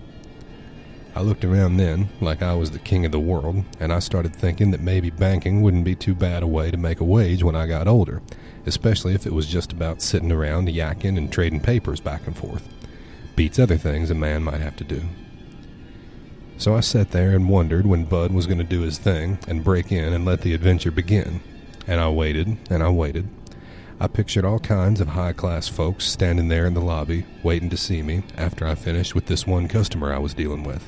[1.15, 4.35] I looked around then, like I was the king of the world, and I started
[4.35, 7.57] thinking that maybe banking wouldn't be too bad a way to make a wage when
[7.57, 8.23] I got older,
[8.67, 12.69] especially if it was just about sitting around yakking and trading papers back and forth.
[13.35, 15.03] Beats other things a man might have to do.
[16.61, 19.65] So I sat there and wondered when Bud was going to do his thing and
[19.65, 21.41] break in and let the adventure begin.
[21.87, 23.31] And I waited, and I waited,
[23.99, 27.79] I pictured all kinds of high class folks standing there in the lobby, waiting to
[27.79, 30.85] see me after I finished with this one customer I was dealing with.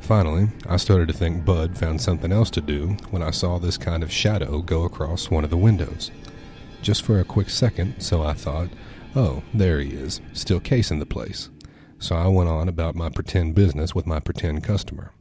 [0.00, 3.76] Finally, I started to think Bud found something else to do when I saw this
[3.76, 6.10] kind of shadow go across one of the windows.
[6.80, 8.70] Just for a quick second, so I thought,
[9.14, 11.50] oh, there he is, still casing the place.
[12.02, 15.12] So I went on about my pretend business with my pretend customer.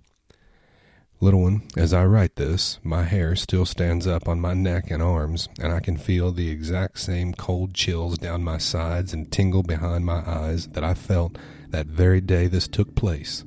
[1.20, 5.04] Little one, as I write this, my hair still stands up on my neck and
[5.04, 9.62] arms, and I can feel the exact same cold chills down my sides and tingle
[9.62, 11.38] behind my eyes that I felt
[11.70, 13.46] that very day this took place.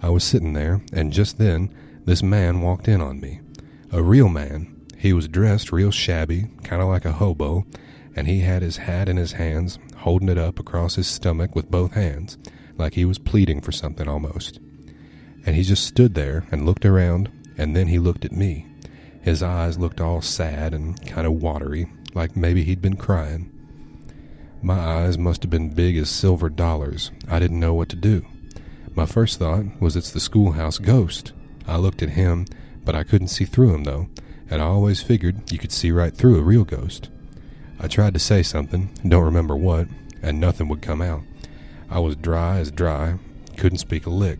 [0.00, 3.40] I was sitting there, and just then this man walked in on me.
[3.90, 4.86] A real man.
[4.96, 7.66] He was dressed real shabby, kind of like a hobo,
[8.14, 11.70] and he had his hat in his hands, holding it up across his stomach with
[11.70, 12.38] both hands,
[12.76, 14.60] like he was pleading for something almost
[15.44, 18.66] and he just stood there and looked around, and then he looked at me.
[19.20, 23.50] His eyes looked all sad and kind of watery, like maybe he'd been crying.
[24.62, 27.10] My eyes must have been big as silver dollars.
[27.28, 28.24] I didn't know what to do.
[28.94, 31.32] My first thought was it's the schoolhouse ghost.
[31.66, 32.46] I looked at him,
[32.84, 34.08] but I couldn't see through him though,
[34.48, 37.08] and I always figured you could see right through a real ghost.
[37.82, 39.88] I tried to say something, don't remember what,
[40.22, 41.22] and nothing would come out.
[41.90, 43.18] I was dry as dry,
[43.56, 44.38] couldn't speak a lick.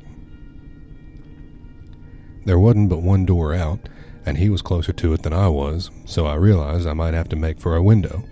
[2.44, 3.88] There wasn't but one door out,
[4.24, 7.28] and he was closer to it than I was, so I realized I might have
[7.30, 8.22] to make for a window.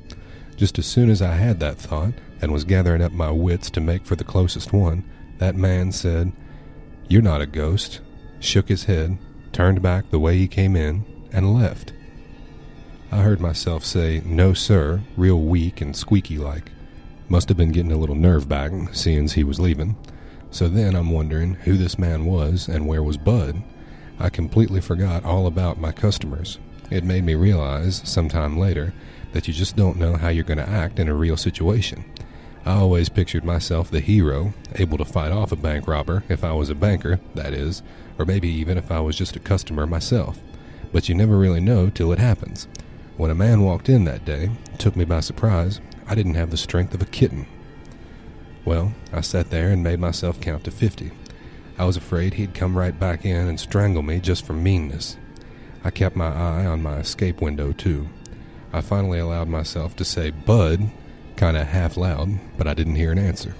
[0.56, 3.80] Just as soon as I had that thought, and was gathering up my wits to
[3.80, 5.04] make for the closest one,
[5.38, 6.32] that man said,
[7.08, 8.00] You're not a ghost,
[8.38, 9.18] shook his head,
[9.52, 11.92] turned back the way he came in, and left.
[13.12, 16.70] I heard myself say, No, sir, real weak and squeaky like.
[17.28, 19.96] Must have been getting a little nerve back, seeing as he was leaving.
[20.52, 23.62] So then I'm wondering who this man was and where was Bud.
[24.20, 26.58] I completely forgot all about my customers.
[26.88, 28.92] It made me realize, sometime later,
[29.32, 32.04] that you just don't know how you're going to act in a real situation.
[32.64, 36.52] I always pictured myself the hero, able to fight off a bank robber if I
[36.52, 37.82] was a banker, that is,
[38.18, 40.38] or maybe even if I was just a customer myself.
[40.92, 42.68] But you never really know till it happens.
[43.20, 44.48] When a man walked in that day,
[44.78, 47.46] took me by surprise, I didn't have the strength of a kitten.
[48.64, 51.10] Well, I sat there and made myself count to fifty.
[51.76, 55.18] I was afraid he'd come right back in and strangle me just for meanness.
[55.84, 58.08] I kept my eye on my escape window, too.
[58.72, 60.88] I finally allowed myself to say Bud
[61.36, 63.54] kind of half loud, but I didn't hear an answer.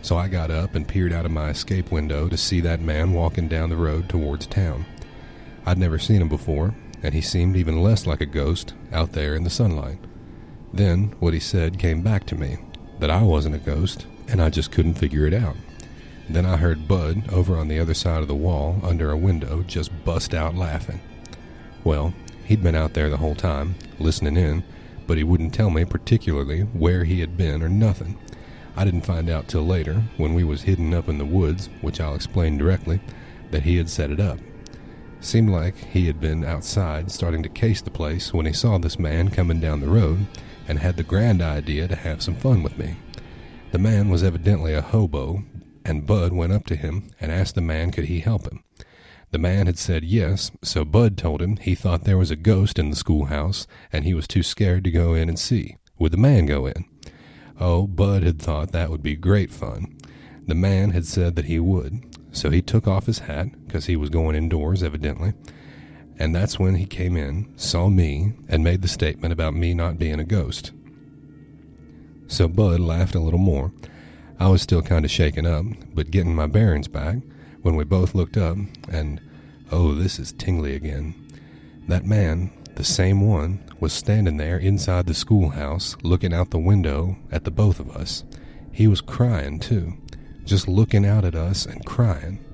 [0.00, 3.12] So I got up and peered out of my escape window to see that man
[3.12, 4.86] walking down the road towards town.
[5.66, 9.34] I'd never seen him before, and he seemed even less like a ghost out there
[9.34, 9.98] in the sunlight.
[10.72, 12.58] Then what he said came back to me
[13.00, 15.56] that I wasn't a ghost, and I just couldn't figure it out.
[16.28, 19.62] Then I heard Bud over on the other side of the wall under a window
[19.62, 21.00] just bust out laughing.
[21.82, 22.14] Well,
[22.44, 24.64] he'd been out there the whole time, listening in,
[25.06, 28.18] but he wouldn't tell me particularly where he had been or nothing.
[28.76, 32.00] I didn't find out till later, when we was hidden up in the woods, which
[32.00, 33.00] I'll explain directly,
[33.50, 34.38] that he had set it up.
[35.24, 38.98] Seemed like he had been outside starting to case the place when he saw this
[38.98, 40.26] man coming down the road
[40.68, 42.96] and had the grand idea to have some fun with me.
[43.72, 45.42] The man was evidently a hobo,
[45.82, 48.62] and Bud went up to him and asked the man could he help him.
[49.30, 52.78] The man had said yes, so Bud told him he thought there was a ghost
[52.78, 55.78] in the schoolhouse and he was too scared to go in and see.
[55.98, 56.84] Would the man go in?
[57.58, 59.96] Oh, Bud had thought that would be great fun.
[60.46, 63.96] The man had said that he would, so he took off his hat, because he
[63.96, 65.32] was going indoors evidently,
[66.18, 69.98] and that's when he came in, saw me, and made the statement about me not
[69.98, 70.72] being a ghost.
[72.26, 73.72] So Bud laughed a little more.
[74.38, 75.64] I was still kind of shaken up,
[75.94, 77.18] but getting my bearings back,
[77.62, 78.56] when we both looked up,
[78.90, 79.20] and
[79.72, 81.14] oh, this is tingly again.
[81.88, 87.16] That man, the same one, was standing there inside the schoolhouse, looking out the window
[87.30, 88.24] at the both of us.
[88.72, 89.94] He was crying, too,
[90.44, 92.44] just looking out at us and crying.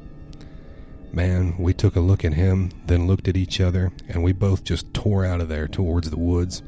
[1.12, 4.62] Man, we took a look at him, then looked at each other, and we both
[4.62, 6.62] just tore out of there towards the woods.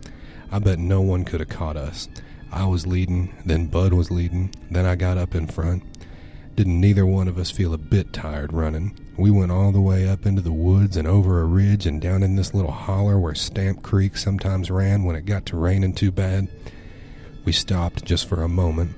[0.51, 2.09] I bet no one could have caught us.
[2.51, 5.85] I was leading, then Bud was leading, then I got up in front.
[6.57, 8.99] Didn't neither one of us feel a bit tired running.
[9.17, 12.23] We went all the way up into the woods and over a ridge and down
[12.23, 16.11] in this little holler where Stamp Creek sometimes ran when it got to raining too
[16.11, 16.49] bad.
[17.45, 18.97] We stopped just for a moment.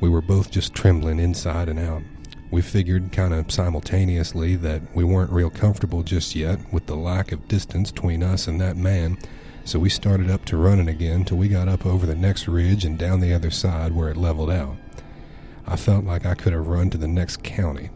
[0.00, 2.02] We were both just trembling inside and out.
[2.50, 7.30] We figured kind of simultaneously that we weren't real comfortable just yet with the lack
[7.32, 9.18] of distance between us and that man,
[9.64, 12.84] so we started up to running again till we got up over the next ridge
[12.84, 14.76] and down the other side where it leveled out.
[15.66, 17.90] I felt like I could have run to the next county.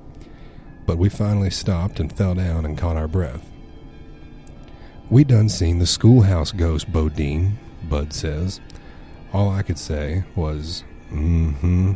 [0.86, 3.50] But we finally stopped and fell down and caught our breath.
[5.10, 8.60] We done seen the schoolhouse ghost, Bodine, Bud says.
[9.32, 10.84] All I could say was,
[11.14, 11.92] mm hmm.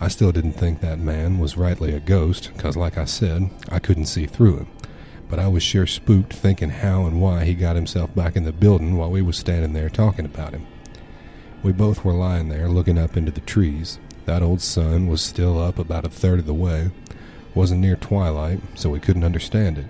[0.00, 3.78] I still didn't think that man was rightly a ghost, 'cause like I said, I
[3.78, 4.66] couldn't see through him.
[5.28, 8.52] But I was sure spooked thinking how and why he got himself back in the
[8.52, 10.66] building while we was standing there talking about him.
[11.62, 15.62] We both were lying there looking up into the trees, that old sun was still
[15.62, 16.90] up about a third of the way.
[17.54, 19.86] Wasn't near twilight, so we couldn't understand it.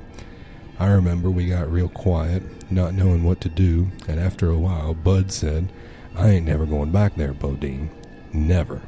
[0.78, 4.94] I remember we got real quiet, not knowing what to do, and after a while,
[4.94, 5.68] Bud said,
[6.16, 7.90] I ain't never going back there, Bodine.
[8.32, 8.82] Never.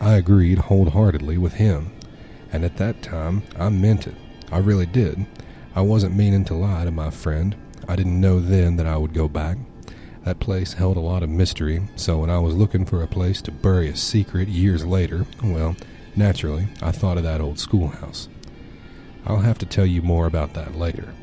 [0.00, 1.92] I agreed wholeheartedly with him,
[2.52, 4.16] and at that time I meant it.
[4.50, 5.26] I really did.
[5.74, 7.54] I wasn't meaning to lie to my friend.
[7.88, 9.58] I didn't know then that I would go back.
[10.24, 13.40] That place held a lot of mystery, so when I was looking for a place
[13.42, 15.76] to bury a secret years later, well,
[16.14, 18.28] naturally, I thought of that old schoolhouse.
[19.24, 21.14] I'll have to tell you more about that later.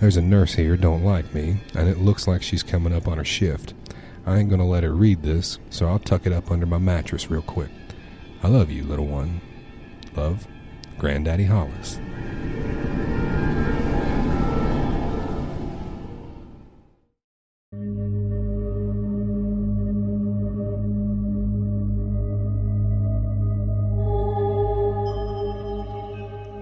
[0.00, 3.18] There's a nurse here don't like me, and it looks like she's coming up on
[3.18, 3.74] her shift.
[4.28, 7.30] I ain't gonna let her read this, so I'll tuck it up under my mattress
[7.30, 7.70] real quick.
[8.42, 9.40] I love you, little one.
[10.14, 10.46] Love,
[10.98, 11.98] Granddaddy Hollis.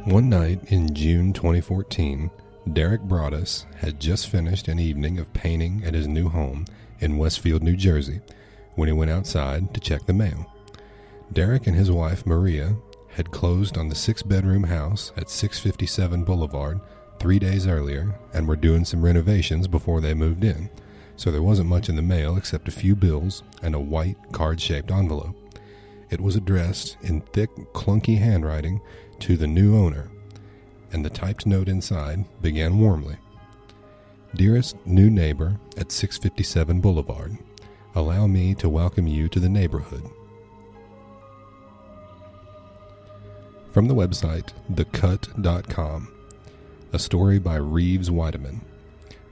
[0.05, 2.31] One night in June 2014,
[2.73, 6.65] Derek Broaddus had just finished an evening of painting at his new home
[7.01, 8.21] in Westfield, New Jersey,
[8.75, 10.53] when he went outside to check the mail.
[11.33, 12.77] Derek and his wife, Maria,
[13.09, 16.81] had closed on the six bedroom house at 657 Boulevard
[17.19, 20.69] three days earlier and were doing some renovations before they moved in,
[21.17, 24.61] so there wasn't much in the mail except a few bills and a white card
[24.61, 25.35] shaped envelope.
[26.11, 28.81] It was addressed in thick, clunky handwriting
[29.21, 30.11] to the new owner,
[30.93, 33.17] and the typed note inside began warmly
[34.37, 37.39] Dearest new neighbor at 657 Boulevard,
[37.95, 40.03] allow me to welcome you to the neighborhood.
[43.73, 46.13] From the website thecut.com,
[46.93, 48.61] a story by Reeves Wiedeman.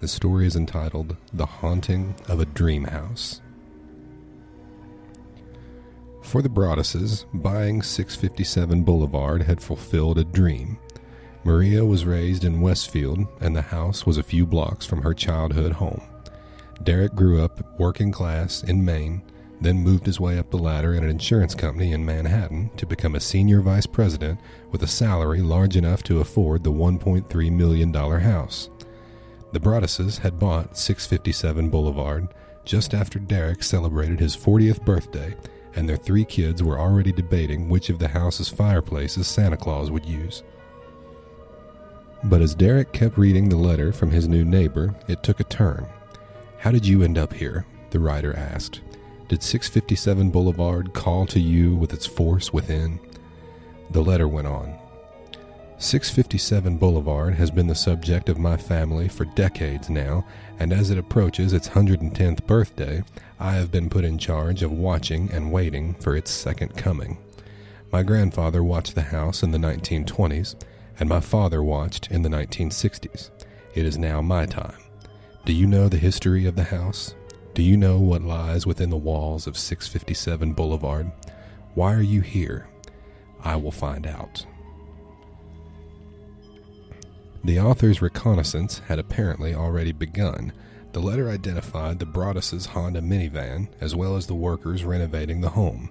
[0.01, 3.43] The story is entitled The Haunting of a Dream House.
[6.23, 10.79] For the Broadduses, buying 657 Boulevard had fulfilled a dream.
[11.45, 15.73] Maria was raised in Westfield, and the house was a few blocks from her childhood
[15.73, 16.01] home.
[16.83, 19.23] Derek grew up working class in Maine,
[19.61, 23.15] then moved his way up the ladder at an insurance company in Manhattan to become
[23.15, 24.41] a senior vice president
[24.71, 28.71] with a salary large enough to afford the $1.3 million house.
[29.53, 32.29] The Broadduses had bought 657 Boulevard
[32.65, 35.37] just after Derek celebrated his 40th birthday
[35.77, 40.07] and their three kids were already debating which of the house's fireplaces Santa Claus would
[40.07, 40.43] use.
[42.25, 45.87] But as Derek kept reading the letter from his new neighbor, it took a turn.
[46.59, 47.67] How did you end up here?
[47.91, 48.81] the writer asked.
[49.29, 52.99] Did 657 Boulevard call to you with its force within?
[53.91, 54.75] The letter went on.
[55.79, 60.25] 657 Boulevard has been the subject of my family for decades now,
[60.59, 63.05] and as it approaches its 110th birthday,
[63.39, 67.19] I have been put in charge of watching and waiting for its second coming.
[67.93, 70.55] My grandfather watched the house in the 1920s,
[70.99, 73.31] and my father watched in the 1960s.
[73.75, 74.79] It is now my time.
[75.45, 77.15] Do you know the history of the house?
[77.55, 81.11] Do you know what lies within the walls of 657 Boulevard?
[81.75, 82.69] Why are you here?
[83.43, 84.47] I will find out.
[87.45, 90.53] The author's reconnaissance had apparently already begun.
[90.93, 95.91] The letter identified the Broaddus's Honda minivan as well as the workers renovating the home.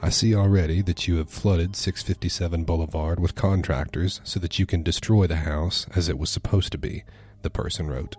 [0.00, 4.84] I see already that you have flooded 657 Boulevard with contractors so that you can
[4.84, 7.02] destroy the house as it was supposed to be,
[7.42, 8.16] the person wrote.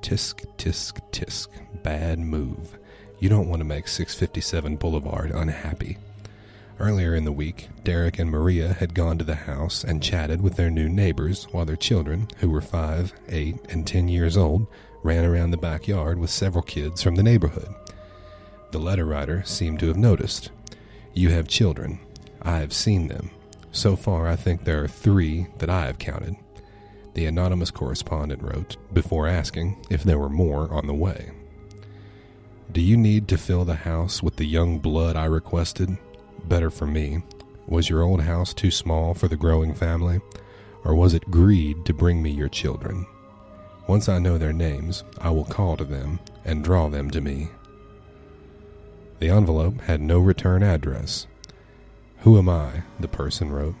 [0.00, 1.48] Tisk, tisk, tisk.
[1.82, 2.78] Bad move.
[3.18, 5.98] You don't want to make 657 Boulevard unhappy.
[6.78, 10.54] Earlier in the week, Derek and Maria had gone to the house and chatted with
[10.54, 14.68] their new neighbors while their children, who were 5, 8, and 10 years old,
[15.02, 17.74] ran around the backyard with several kids from the neighborhood.
[18.70, 20.50] The letter writer seemed to have noticed.
[21.18, 21.98] You have children.
[22.42, 23.32] I have seen them.
[23.72, 26.36] So far, I think there are three that I have counted.
[27.14, 31.32] The anonymous correspondent wrote, before asking if there were more on the way.
[32.70, 35.98] Do you need to fill the house with the young blood I requested?
[36.44, 37.24] better for me?
[37.66, 40.20] Was your old house too small for the growing family?
[40.84, 43.08] Or was it greed to bring me your children?
[43.88, 47.48] Once I know their names, I will call to them and draw them to me.
[49.18, 51.26] The envelope had no return address.
[52.18, 52.82] Who am I?
[53.00, 53.74] the person wrote.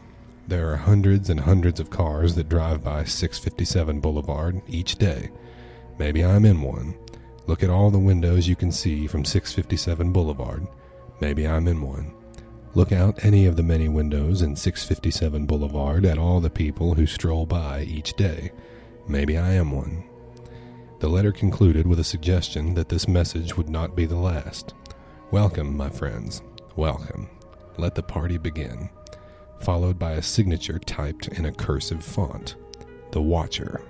[0.48, 5.30] There are hundreds and hundreds of cars that drive by 657 Boulevard each day.
[5.98, 6.94] Maybe I'm in one.
[7.46, 10.66] Look at all the windows you can see from 657 Boulevard.
[11.20, 12.12] Maybe I'm in one.
[12.74, 17.06] Look out any of the many windows in 657 Boulevard at all the people who
[17.06, 18.52] stroll by each day.
[19.06, 20.04] Maybe I am one.
[21.00, 24.74] The letter concluded with a suggestion that this message would not be the last.
[25.30, 26.40] Welcome, my friends.
[26.74, 27.28] Welcome.
[27.76, 28.88] Let the party begin.
[29.60, 32.56] Followed by a signature typed in a cursive font
[33.10, 33.82] The Watcher.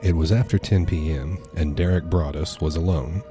[0.00, 3.22] It was after 10 p.m., and Derek Broaddus was alone.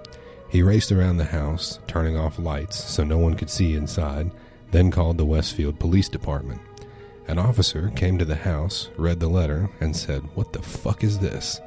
[0.47, 4.29] He raced around the house, turning off lights so no one could see inside,
[4.69, 6.61] then called the Westfield Police Department.
[7.27, 11.17] An officer came to the house, read the letter, and said, What the fuck is
[11.17, 11.59] this?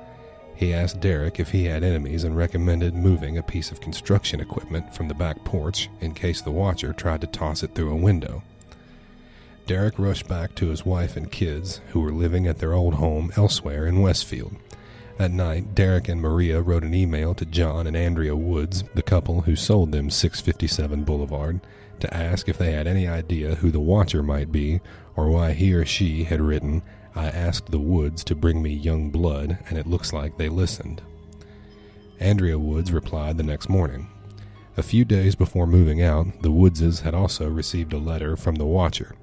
[0.62, 4.94] He asked Derek if he had enemies and recommended moving a piece of construction equipment
[4.94, 8.44] from the back porch in case the watcher tried to toss it through a window.
[9.66, 13.32] Derek rushed back to his wife and kids, who were living at their old home
[13.36, 14.54] elsewhere in Westfield.
[15.18, 19.40] At night, Derek and Maria wrote an email to John and Andrea Woods, the couple
[19.40, 21.60] who sold them 657 Boulevard,
[21.98, 24.80] to ask if they had any idea who the watcher might be
[25.16, 26.82] or why he or she had written,
[27.14, 31.02] I asked the Woods to bring me young blood, and it looks like they listened.
[32.20, 34.08] Andrea Woods replied the next morning.
[34.76, 38.64] A few days before moving out, the Woodses had also received a letter from the
[38.64, 39.14] watcher.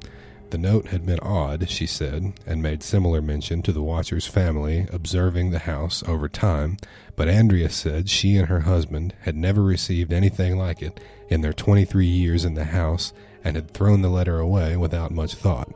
[0.51, 4.87] The note had been odd, she said, and made similar mention to the watcher's family
[4.91, 6.77] observing the house over time,
[7.15, 11.53] but Andrea said she and her husband had never received anything like it in their
[11.53, 13.13] 23 years in the house
[13.43, 15.71] and had thrown the letter away without much thought.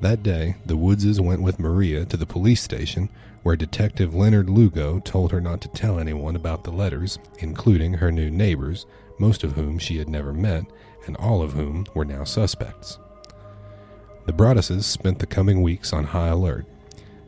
[0.00, 3.08] That day, the Woodses went with Maria to the police station,
[3.42, 8.12] where Detective Leonard Lugo told her not to tell anyone about the letters, including her
[8.12, 8.84] new neighbors,
[9.18, 10.64] most of whom she had never met,
[11.06, 12.98] and all of whom were now suspects.
[14.26, 16.66] The Broadduses spent the coming weeks on high alert.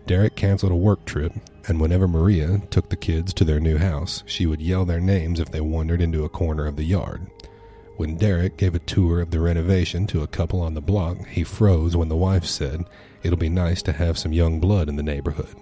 [0.07, 1.33] Derek canceled a work trip,
[1.69, 5.41] and whenever Maria took the kids to their new house, she would yell their names
[5.41, 7.27] if they wandered into a corner of the yard.
[7.99, 11.43] When Derek gave a tour of the renovation to a couple on the block, he
[11.43, 12.85] froze when the wife said,
[13.25, 15.57] It'll be nice to have some young blood in the neighborhood.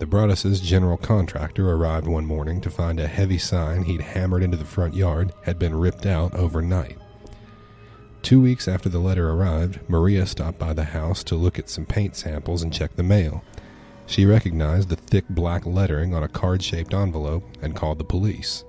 [0.00, 4.56] The Broadduses' general contractor arrived one morning to find a heavy sign he'd hammered into
[4.56, 6.98] the front yard had been ripped out overnight.
[8.22, 11.86] Two weeks after the letter arrived, Maria stopped by the house to look at some
[11.86, 13.44] paint samples and check the mail.
[14.06, 18.64] She recognized the thick black lettering on a card shaped envelope and called the police.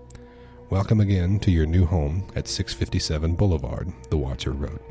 [0.74, 4.82] Welcome again to your new home at 657 Boulevard, the watcher wrote.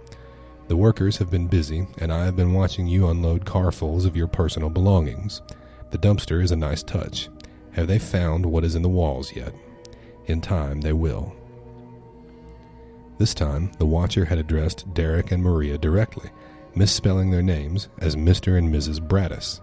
[0.68, 4.28] The workers have been busy, and I have been watching you unload carfuls of your
[4.28, 5.42] personal belongings.
[5.90, 7.30] The dumpster is a nice touch.
[7.72, 9.52] Have they found what is in the walls yet?
[10.26, 11.34] In time, they will.
[13.18, 16.30] This time, the watcher had addressed Derek and Maria directly,
[16.76, 18.56] misspelling their names as Mr.
[18.56, 19.00] and Mrs.
[19.00, 19.60] Braddus.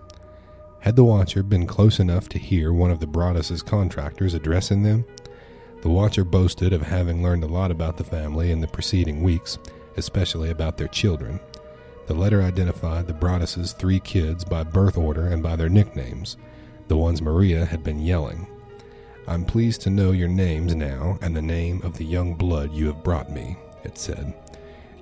[0.81, 5.05] Had the watcher been close enough to hear one of the Broaddus's contractors addressing them,
[5.81, 9.57] the watcher boasted of having learned a lot about the family in the preceding weeks,
[9.97, 11.39] especially about their children.
[12.07, 16.37] The letter identified the Broadduses' three kids by birth order and by their nicknames,
[16.87, 18.47] the ones Maria had been yelling.
[19.27, 22.87] I'm pleased to know your names now and the name of the young blood you
[22.87, 24.33] have brought me, it said.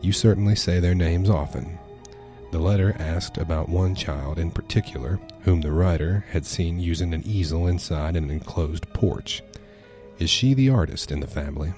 [0.02, 1.80] You certainly say their names often.
[2.52, 7.24] The letter asked about one child in particular, whom the writer had seen using an
[7.26, 9.42] easel inside an enclosed porch.
[10.20, 11.74] Is she the artist in the family?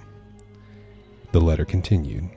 [1.33, 2.29] The letter continued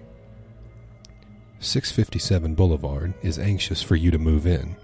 [1.61, 4.75] 657 Boulevard is anxious for you to move in.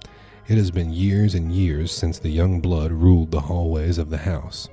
[0.47, 4.19] It has been years and years since the young blood ruled the hallways of the
[4.19, 4.69] house.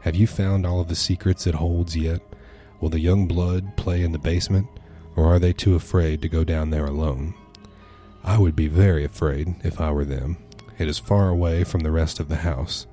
[0.00, 2.22] Have you found all of the secrets it holds yet?
[2.80, 4.68] Will the young blood play in the basement,
[5.16, 7.34] or are they too afraid to go down there alone?
[8.24, 10.38] I would be very afraid if I were them.
[10.78, 12.86] It is far away from the rest of the house.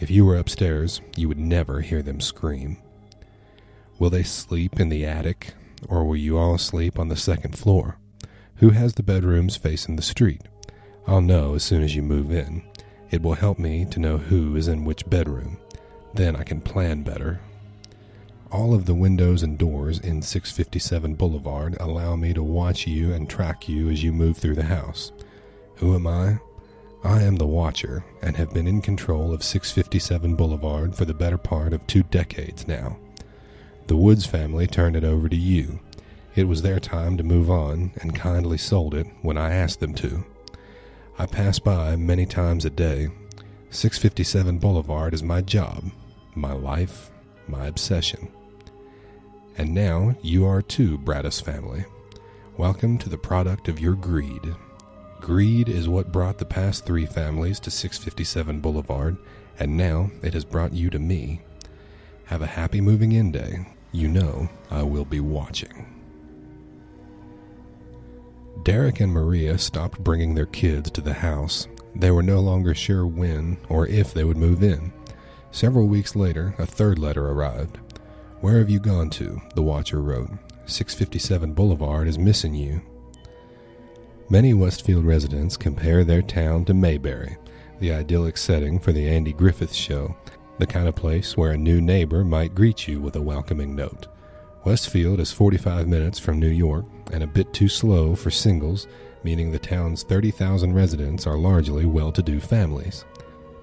[0.00, 2.78] If you were upstairs, you would never hear them scream.
[3.98, 5.54] Will they sleep in the attic,
[5.88, 7.98] or will you all sleep on the second floor?
[8.56, 10.42] Who has the bedrooms facing the street?
[11.06, 12.62] I'll know as soon as you move in.
[13.10, 15.58] It will help me to know who is in which bedroom.
[16.14, 17.40] Then I can plan better.
[18.50, 23.28] All of the windows and doors in 657 Boulevard allow me to watch you and
[23.28, 25.12] track you as you move through the house.
[25.76, 26.38] Who am I?
[27.04, 31.36] I am the Watcher and have been in control of 657 Boulevard for the better
[31.36, 32.96] part of two decades now.
[33.88, 35.80] The Woods family turned it over to you.
[36.34, 39.92] It was their time to move on and kindly sold it when I asked them
[39.96, 40.24] to.
[41.18, 43.08] I pass by many times a day.
[43.68, 45.84] 657 Boulevard is my job,
[46.34, 47.10] my life,
[47.46, 48.28] my obsession.
[49.58, 51.84] And now you are too, Braddus family.
[52.56, 54.54] Welcome to the product of your greed.
[55.24, 59.16] Greed is what brought the past three families to 657 Boulevard,
[59.58, 61.40] and now it has brought you to me.
[62.26, 63.66] Have a happy moving in day.
[63.90, 65.86] You know I will be watching.
[68.64, 71.68] Derek and Maria stopped bringing their kids to the house.
[71.96, 74.92] They were no longer sure when or if they would move in.
[75.52, 77.78] Several weeks later, a third letter arrived.
[78.42, 79.40] Where have you gone to?
[79.54, 80.32] The watcher wrote.
[80.66, 82.82] 657 Boulevard is missing you.
[84.30, 87.36] Many Westfield residents compare their town to Mayberry,
[87.78, 90.16] the idyllic setting for the Andy Griffith Show,
[90.58, 94.06] the kind of place where a new neighbor might greet you with a welcoming note.
[94.64, 98.86] Westfield is 45 minutes from New York and a bit too slow for singles,
[99.24, 103.04] meaning the town's 30,000 residents are largely well to do families.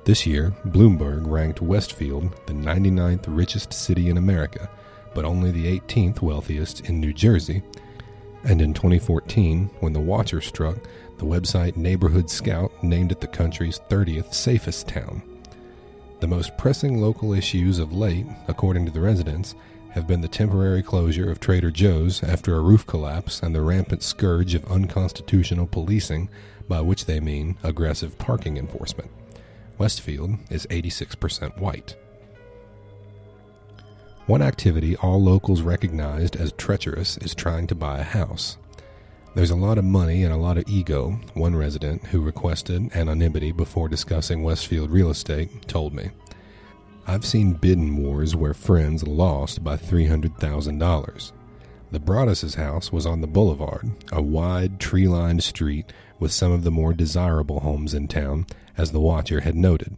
[0.05, 4.69] This year, Bloomberg ranked Westfield the 99th richest city in America,
[5.15, 7.63] but only the 18th wealthiest in New Jersey
[8.43, 10.77] and in 2014, when the Watcher struck,
[11.17, 15.21] the website Neighborhood Scout named it the country's 30th safest town.
[16.19, 19.55] The most pressing local issues of late, according to the residents,
[19.91, 24.03] have been the temporary closure of Trader Joe's after a roof collapse and the rampant
[24.03, 26.29] scourge of unconstitutional policing,
[26.67, 29.11] by which they mean aggressive parking enforcement.
[29.77, 31.95] Westfield is 86% white.
[34.31, 38.57] One activity all locals recognized as treacherous is trying to buy a house.
[39.35, 43.51] There's a lot of money and a lot of ego, one resident who requested anonymity
[43.51, 46.11] before discussing Westfield real estate told me.
[47.05, 51.31] I've seen bidding wars where friends lost by $300,000.
[51.91, 56.63] The Broaddus' house was on the boulevard, a wide, tree lined street with some of
[56.63, 58.45] the more desirable homes in town,
[58.77, 59.97] as the Watcher had noted.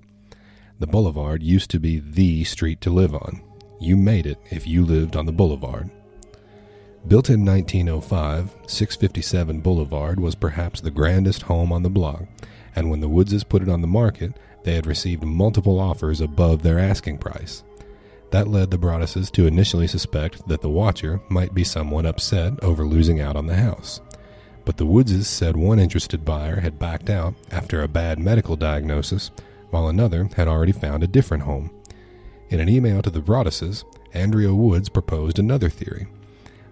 [0.79, 3.43] The boulevard used to be the street to live on.
[3.83, 5.89] You made it if you lived on the boulevard.
[7.05, 12.23] Built in 1905, 657 Boulevard was perhaps the grandest home on the block,
[12.77, 16.63] and when the Woodses put it on the market, they had received multiple offers above
[16.63, 17.65] their asking price.
[18.31, 22.85] That led the Broadduses to initially suspect that the Watcher might be somewhat upset over
[22.85, 23.99] losing out on the house.
[24.63, 29.29] But the Woodses said one interested buyer had backed out after a bad medical diagnosis,
[29.71, 31.69] while another had already found a different home.
[32.53, 33.83] In an email to the Broadduses,
[34.13, 36.05] Andrea Woods proposed another theory.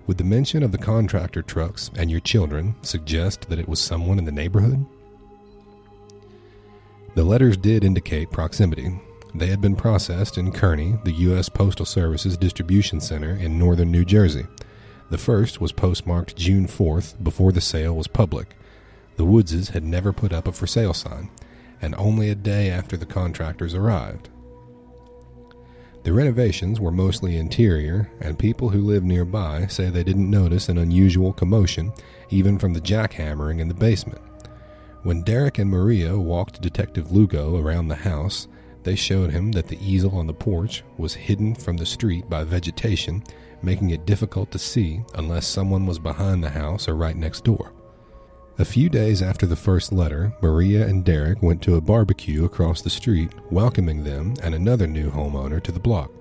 [0.05, 4.19] Would the mention of the contractor trucks and your children suggest that it was someone
[4.19, 4.86] in the neighborhood?
[7.15, 9.01] The letters did indicate proximity.
[9.34, 11.49] They had been processed in Kearny, the U.S.
[11.49, 14.45] Postal Service's distribution center in northern New Jersey.
[15.09, 18.55] The first was postmarked June 4th before the sale was public.
[19.17, 21.32] The Woodses had never put up a for sale sign,
[21.82, 24.29] and only a day after the contractors arrived.
[26.04, 30.80] The renovations were mostly interior, and people who live nearby say they didn't notice an
[30.80, 31.93] unusual commotion,
[32.32, 34.22] even from the jackhammering in the basement.
[35.04, 38.47] When Derek and Maria walked Detective Lugo around the house,
[38.84, 42.43] they showed him that the easel on the porch was hidden from the street by
[42.45, 43.24] vegetation,
[43.62, 47.74] making it difficult to see unless someone was behind the house or right next door.
[48.62, 52.84] A few days after the first letter, Maria and Derek went to a barbecue across
[52.84, 56.12] the street, welcoming them and another new homeowner to the block.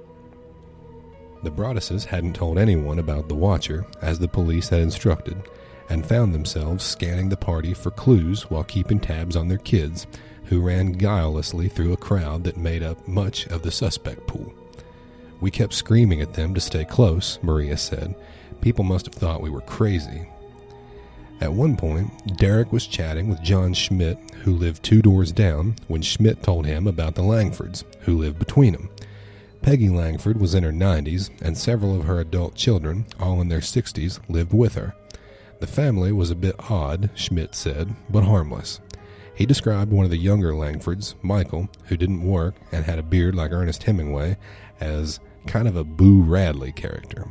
[1.43, 5.37] The Broadduses hadn't told anyone about the Watcher, as the police had instructed,
[5.91, 10.07] and found themselves scanning the party for clues while keeping tabs on their kids,
[10.45, 14.51] who ran guilelessly through a crowd that made up much of the suspect pool.
[15.43, 18.15] We kept screaming at them to stay close, Maria said.
[18.63, 20.27] People must have thought we were crazy,
[21.41, 26.03] at one point, Derek was chatting with John Schmidt, who lived two doors down, when
[26.03, 28.91] Schmidt told him about the Langfords, who lived between them.
[29.63, 33.61] Peggy Langford was in her 90s, and several of her adult children, all in their
[33.61, 34.95] 60s, lived with her.
[35.61, 38.81] The family was a bit odd, Schmidt said, but harmless.
[39.35, 43.35] He described one of the younger Langfords, Michael, who didn't work and had a beard
[43.35, 44.37] like Ernest Hemingway,
[44.81, 47.29] as kind of a Boo Radley character.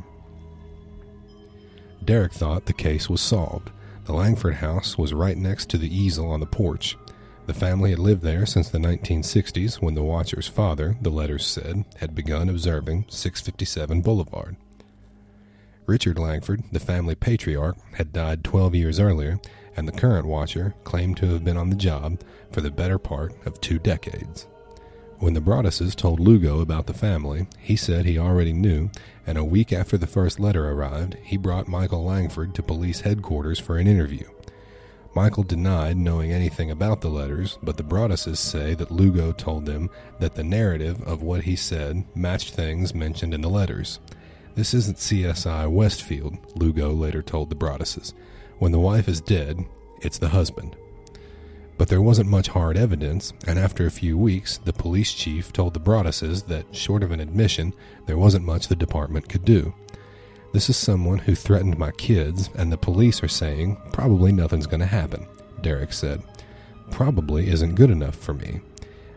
[2.04, 3.70] Derek thought the case was solved.
[4.10, 6.98] The Langford house was right next to the easel on the porch.
[7.46, 11.84] The family had lived there since the 1960s when the watcher's father, the letters said,
[11.98, 14.56] had begun observing 657 Boulevard.
[15.86, 19.38] Richard Langford, the family patriarch, had died 12 years earlier,
[19.76, 23.32] and the current watcher claimed to have been on the job for the better part
[23.46, 24.48] of two decades.
[25.20, 28.88] When the Broadduses told Lugo about the family, he said he already knew,
[29.26, 33.58] and a week after the first letter arrived, he brought Michael Langford to police headquarters
[33.58, 34.26] for an interview.
[35.14, 39.90] Michael denied knowing anything about the letters, but the Broadduses say that Lugo told them
[40.20, 44.00] that the narrative of what he said matched things mentioned in the letters.
[44.54, 48.14] This isn't CSI Westfield, Lugo later told the Broadduses.
[48.58, 49.66] When the wife is dead,
[50.00, 50.76] it's the husband.
[51.80, 55.72] But there wasn't much hard evidence, and after a few weeks, the police chief told
[55.72, 57.72] the Broadduses that, short of an admission,
[58.04, 59.72] there wasn't much the department could do.
[60.52, 64.80] This is someone who threatened my kids, and the police are saying probably nothing's going
[64.80, 65.26] to happen,
[65.62, 66.22] Derek said.
[66.90, 68.60] Probably isn't good enough for me.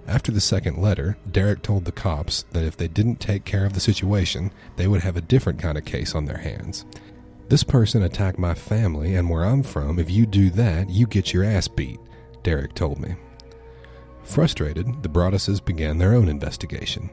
[0.07, 3.73] After the second letter, Derek told the cops that if they didn't take care of
[3.73, 6.85] the situation, they would have a different kind of case on their hands.
[7.49, 11.33] This person attacked my family, and where I'm from, if you do that, you get
[11.33, 11.99] your ass beat.
[12.43, 13.15] Derek told me.
[14.23, 17.09] Frustrated, the Broadduses began their own investigation.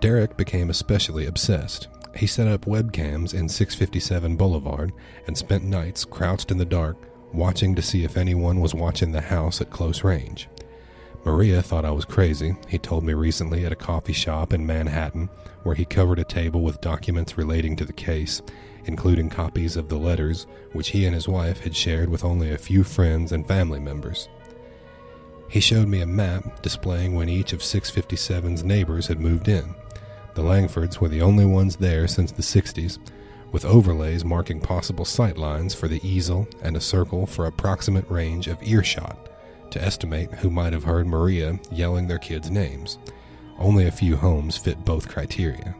[0.00, 1.88] Derek became especially obsessed.
[2.16, 4.92] He set up webcams in 657 Boulevard
[5.26, 6.96] and spent nights crouched in the dark,
[7.32, 10.48] watching to see if anyone was watching the house at close range.
[11.24, 15.30] Maria thought I was crazy, he told me recently at a coffee shop in Manhattan,
[15.62, 18.42] where he covered a table with documents relating to the case,
[18.86, 22.58] including copies of the letters which he and his wife had shared with only a
[22.58, 24.28] few friends and family members.
[25.52, 29.74] He showed me a map displaying when each of 657's neighbors had moved in.
[30.32, 32.98] The Langfords were the only ones there since the 60s,
[33.50, 38.48] with overlays marking possible sight lines for the easel and a circle for approximate range
[38.48, 39.28] of earshot
[39.72, 42.96] to estimate who might have heard Maria yelling their kids' names.
[43.58, 45.74] Only a few homes fit both criteria.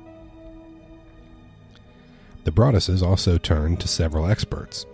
[2.44, 4.84] The Broadduses also turned to several experts.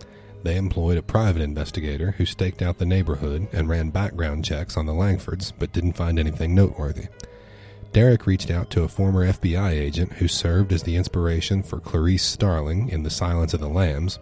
[0.49, 4.87] They employed a private investigator who staked out the neighborhood and ran background checks on
[4.87, 7.09] the Langfords but didn't find anything noteworthy.
[7.93, 12.23] Derek reached out to a former FBI agent who served as the inspiration for Clarice
[12.23, 14.19] Starling in The Silence of the Lambs.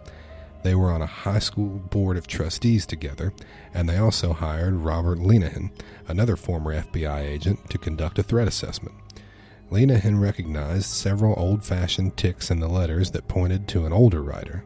[0.63, 3.31] They were on a high school board of trustees together,
[3.73, 5.71] and they also hired Robert Lenehan,
[6.09, 8.95] another former FBI agent, to conduct a threat assessment.
[9.71, 14.65] Lenehan recognized several old fashioned ticks in the letters that pointed to an older writer.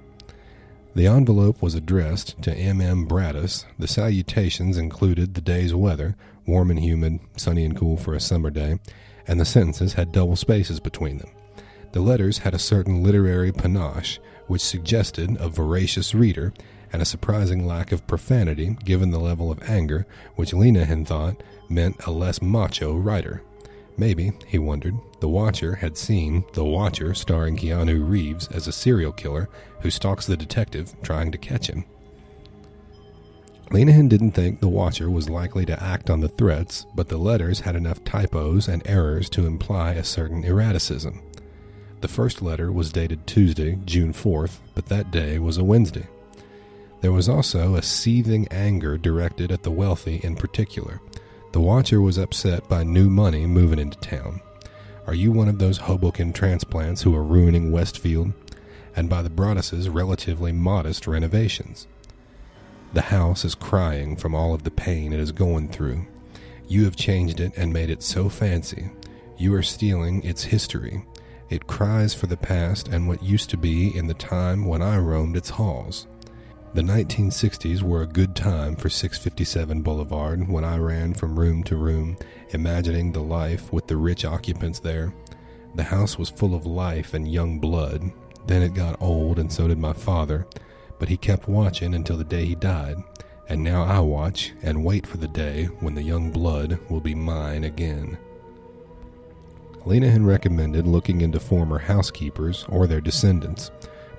[0.93, 2.81] The envelope was addressed to M.
[2.81, 3.07] M.
[3.07, 3.65] Braddus.
[3.79, 8.49] The salutations included the day's weather, warm and humid, sunny and cool for a summer
[8.49, 8.77] day,
[9.25, 11.29] and the sentences had double spaces between them.
[11.93, 16.51] The letters had a certain literary panache, which suggested a voracious reader,
[16.91, 22.05] and a surprising lack of profanity given the level of anger which Lenehan thought meant
[22.05, 23.41] a less macho writer.
[23.97, 29.11] Maybe, he wondered, the Watcher had seen The Watcher starring Keanu Reeves as a serial
[29.11, 29.49] killer
[29.81, 31.85] who stalks the detective trying to catch him.
[33.69, 37.61] Lenehan didn't think the Watcher was likely to act on the threats, but the letters
[37.61, 41.21] had enough typos and errors to imply a certain erraticism.
[42.01, 46.07] The first letter was dated Tuesday, June 4th, but that day was a Wednesday.
[46.99, 50.99] There was also a seething anger directed at the wealthy in particular.
[51.51, 54.39] The watcher was upset by new money moving into town.
[55.05, 58.31] Are you one of those Hoboken transplants who are ruining Westfield?
[58.95, 61.87] And by the Broadduses' relatively modest renovations.
[62.93, 66.05] The house is crying from all of the pain it is going through.
[66.69, 68.89] You have changed it and made it so fancy.
[69.37, 71.03] You are stealing its history.
[71.49, 74.97] It cries for the past and what used to be in the time when I
[74.99, 76.07] roamed its halls.
[76.73, 81.75] The 1960s were a good time for 657 Boulevard when I ran from room to
[81.75, 82.17] room,
[82.51, 85.13] imagining the life with the rich occupants there.
[85.75, 88.13] The house was full of life and young blood.
[88.47, 90.47] Then it got old, and so did my father,
[90.97, 92.95] but he kept watching until the day he died.
[93.49, 97.13] And now I watch and wait for the day when the young blood will be
[97.13, 98.17] mine again.
[99.85, 103.71] Lenehan recommended looking into former housekeepers or their descendants.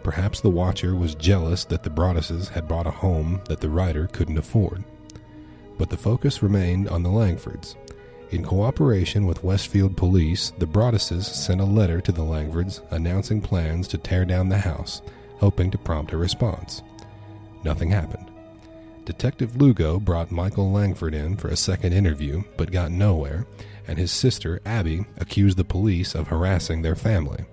[0.03, 4.09] Perhaps the watcher was jealous that the Broadduses had bought a home that the writer
[4.09, 4.83] couldn't afford.
[5.79, 7.77] But the focus remained on the Langfords.
[8.31, 13.87] In cooperation with Westfield Police, the Broadduses sent a letter to the Langfords announcing plans
[13.89, 15.03] to tear down the house,
[15.39, 16.83] hoping to prompt a response.
[17.63, 18.31] Nothing happened.
[19.05, 23.47] Detective Lugo brought Michael Langford in for a second interview, but got nowhere,
[23.87, 27.45] and his sister, Abby, accused the police of harassing their family.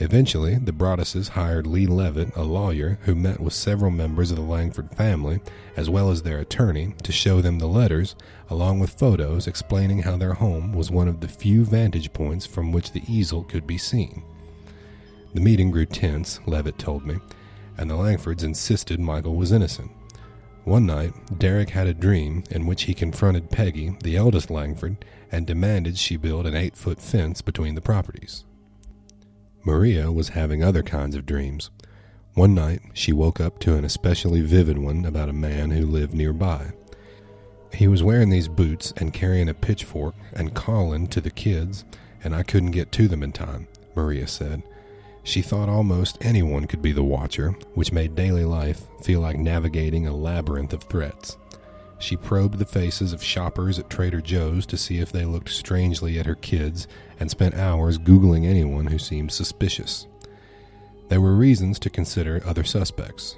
[0.00, 4.44] Eventually, the Broadduses hired Lee Levitt, a lawyer who met with several members of the
[4.44, 5.40] Langford family,
[5.76, 8.14] as well as their attorney, to show them the letters,
[8.48, 12.70] along with photos explaining how their home was one of the few vantage points from
[12.70, 14.22] which the easel could be seen.
[15.34, 17.16] The meeting grew tense, Levitt told me,
[17.76, 19.90] and the Langfords insisted Michael was innocent.
[20.62, 25.44] One night, Derek had a dream in which he confronted Peggy, the eldest Langford, and
[25.44, 28.44] demanded she build an eight foot fence between the properties.
[29.68, 31.68] Maria was having other kinds of dreams.
[32.32, 36.14] One night, she woke up to an especially vivid one about a man who lived
[36.14, 36.72] nearby.
[37.74, 41.84] He was wearing these boots and carrying a pitchfork and calling to the kids,
[42.24, 44.62] and I couldn't get to them in time, Maria said.
[45.22, 50.06] She thought almost anyone could be the watcher, which made daily life feel like navigating
[50.06, 51.36] a labyrinth of threats.
[51.98, 56.18] She probed the faces of shoppers at Trader Joe's to see if they looked strangely
[56.18, 56.88] at her kids
[57.20, 60.06] and spent hours Googling anyone who seemed suspicious.
[61.08, 63.36] There were reasons to consider other suspects.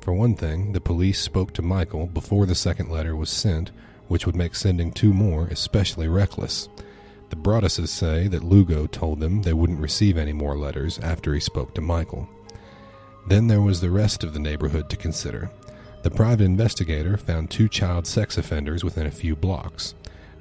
[0.00, 3.70] For one thing, the police spoke to Michael before the second letter was sent,
[4.06, 6.68] which would make sending two more especially reckless.
[7.30, 11.40] The Broadduses say that Lugo told them they wouldn't receive any more letters after he
[11.40, 12.28] spoke to Michael.
[13.26, 15.50] Then there was the rest of the neighborhood to consider.
[16.02, 19.94] The private investigator found two child sex offenders within a few blocks.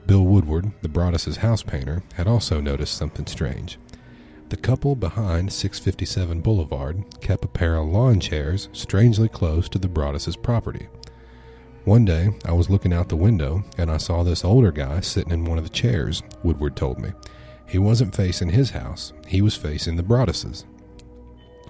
[0.07, 3.77] Bill Woodward, the Broaddus's house painter, had also noticed something strange.
[4.47, 9.89] The couple behind 657 Boulevard kept a pair of lawn chairs strangely close to the
[9.89, 10.87] Broaddus's property.
[11.83, 15.33] One day, I was looking out the window and I saw this older guy sitting
[15.33, 17.11] in one of the chairs, Woodward told me.
[17.67, 20.63] He wasn't facing his house, he was facing the Broaddus's.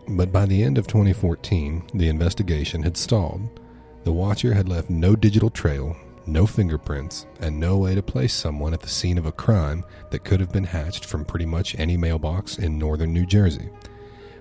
[0.10, 3.60] But by the end of 2014, the investigation had stalled.
[4.04, 5.96] The watcher had left no digital trail,
[6.28, 10.24] no fingerprints, and no way to place someone at the scene of a crime that
[10.24, 13.70] could have been hatched from pretty much any mailbox in northern New Jersey.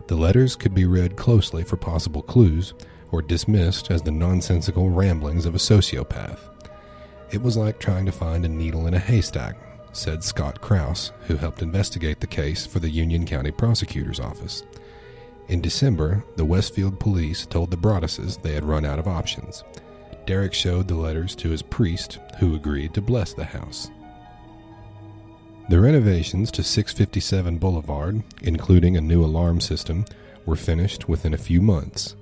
[0.07, 2.75] The letters could be read closely for possible clues,
[3.11, 6.39] or dismissed as the nonsensical ramblings of a sociopath.
[7.31, 9.57] It was like trying to find a needle in a haystack,
[9.93, 14.63] said Scott Kraus, who helped investigate the case for the Union County Prosecutor's Office.
[15.49, 19.65] In December, the Westfield police told the Broadduses they had run out of options.
[20.27, 23.91] Derek showed the letters to his priest, who agreed to bless the house.
[25.69, 30.05] The renovations to 657 Boulevard, including a new alarm system,
[30.45, 32.15] were finished within a few months,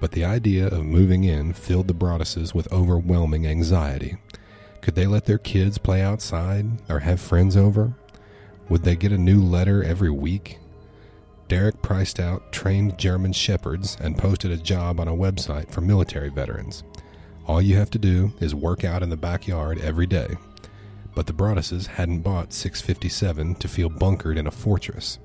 [0.00, 4.16] but the idea of moving in filled the Broadduses with overwhelming anxiety.
[4.80, 7.94] Could they let their kids play outside or have friends over?
[8.68, 10.58] Would they get a new letter every week?
[11.48, 16.28] Derek priced out trained German shepherds and posted a job on a website for military
[16.28, 16.84] veterans.
[17.50, 20.36] All you have to do is work out in the backyard every day.
[21.16, 25.18] But the Broadduses hadn't bought 657 to feel bunkered in a fortress.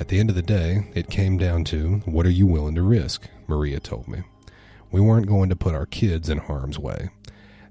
[0.00, 2.82] At the end of the day, it came down to what are you willing to
[2.82, 4.22] risk, Maria told me.
[4.90, 7.10] We weren't going to put our kids in harm's way.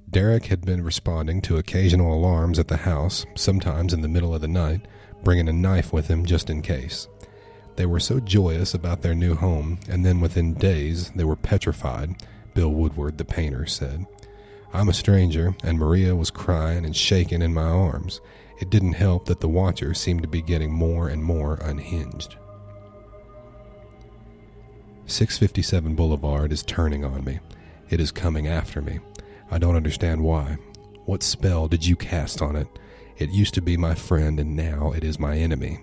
[0.07, 4.41] Derek had been responding to occasional alarms at the house, sometimes in the middle of
[4.41, 4.87] the night,
[5.23, 7.07] bringing a knife with him just in case.
[7.75, 12.15] They were so joyous about their new home, and then within days they were petrified
[12.59, 14.05] Bill Woodward, the painter, said.
[14.73, 18.19] I'm a stranger, and Maria was crying and shaking in my arms.
[18.59, 22.35] It didn't help that the watcher seemed to be getting more and more unhinged.
[25.05, 27.39] 657 Boulevard is turning on me.
[27.89, 28.99] It is coming after me.
[29.49, 30.57] I don't understand why.
[31.05, 32.67] What spell did you cast on it?
[33.17, 35.79] It used to be my friend, and now it is my enemy.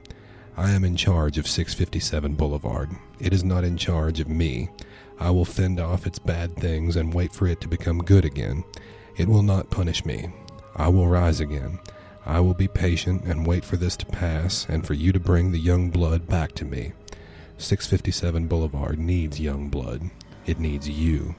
[0.59, 2.91] I am in charge of 657 Boulevard.
[3.19, 4.69] It is not in charge of me.
[5.19, 8.65] I will fend off its bad things and wait for it to become good again.
[9.17, 10.31] It will not punish me.
[10.75, 11.79] I will rise again.
[12.27, 15.53] I will be patient and wait for this to pass and for you to bring
[15.53, 16.93] the young blood back to me.
[17.59, 20.11] 657 Boulevard needs young blood.
[20.45, 21.35] It needs you.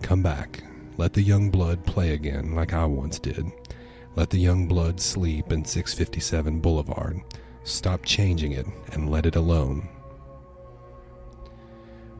[0.00, 0.64] Come back.
[0.96, 3.52] Let the young blood play again like I once did.
[4.16, 7.20] Let the young blood sleep in 657 Boulevard.
[7.64, 9.88] Stop changing it and let it alone.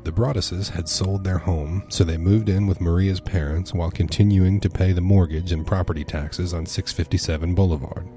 [0.04, 4.58] The Broadduses had sold their home, so they moved in with Maria's parents while continuing
[4.58, 8.08] to pay the mortgage and property taxes on 657 Boulevard.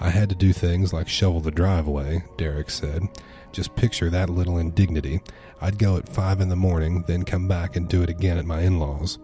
[0.00, 3.08] I had to do things like shovel the driveway, Derek said.
[3.52, 5.20] Just picture that little indignity.
[5.60, 8.46] I'd go at 5 in the morning, then come back and do it again at
[8.46, 9.18] my in laws.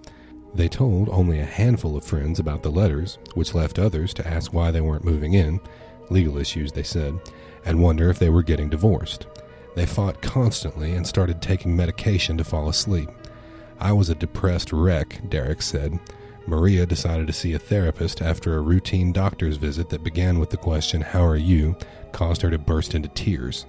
[0.55, 4.53] They told only a handful of friends about the letters, which left others to ask
[4.53, 5.61] why they weren't moving in,
[6.11, 7.18] legal issues, they said,
[7.64, 9.26] and wonder if they were getting divorced.
[9.74, 13.08] They fought constantly and started taking medication to fall asleep.
[13.78, 15.98] I was a depressed wreck, Derek said.
[16.46, 20.56] Maria decided to see a therapist after a routine doctor's visit that began with the
[20.56, 21.76] question, How are you?
[22.12, 23.66] caused her to burst into tears.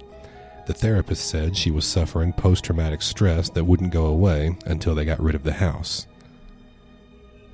[0.66, 5.04] The therapist said she was suffering post traumatic stress that wouldn't go away until they
[5.04, 6.06] got rid of the house.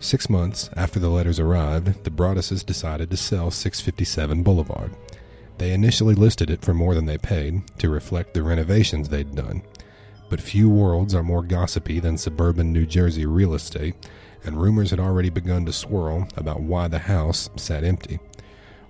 [0.00, 4.94] Six months after the letters arrived, the Broadduses decided to sell 657 Boulevard.
[5.58, 9.62] They initially listed it for more than they paid to reflect the renovations they'd done.
[10.30, 13.94] But few worlds are more gossipy than suburban New Jersey real estate,
[14.44, 18.20] and rumors had already begun to swirl about why the house sat empty.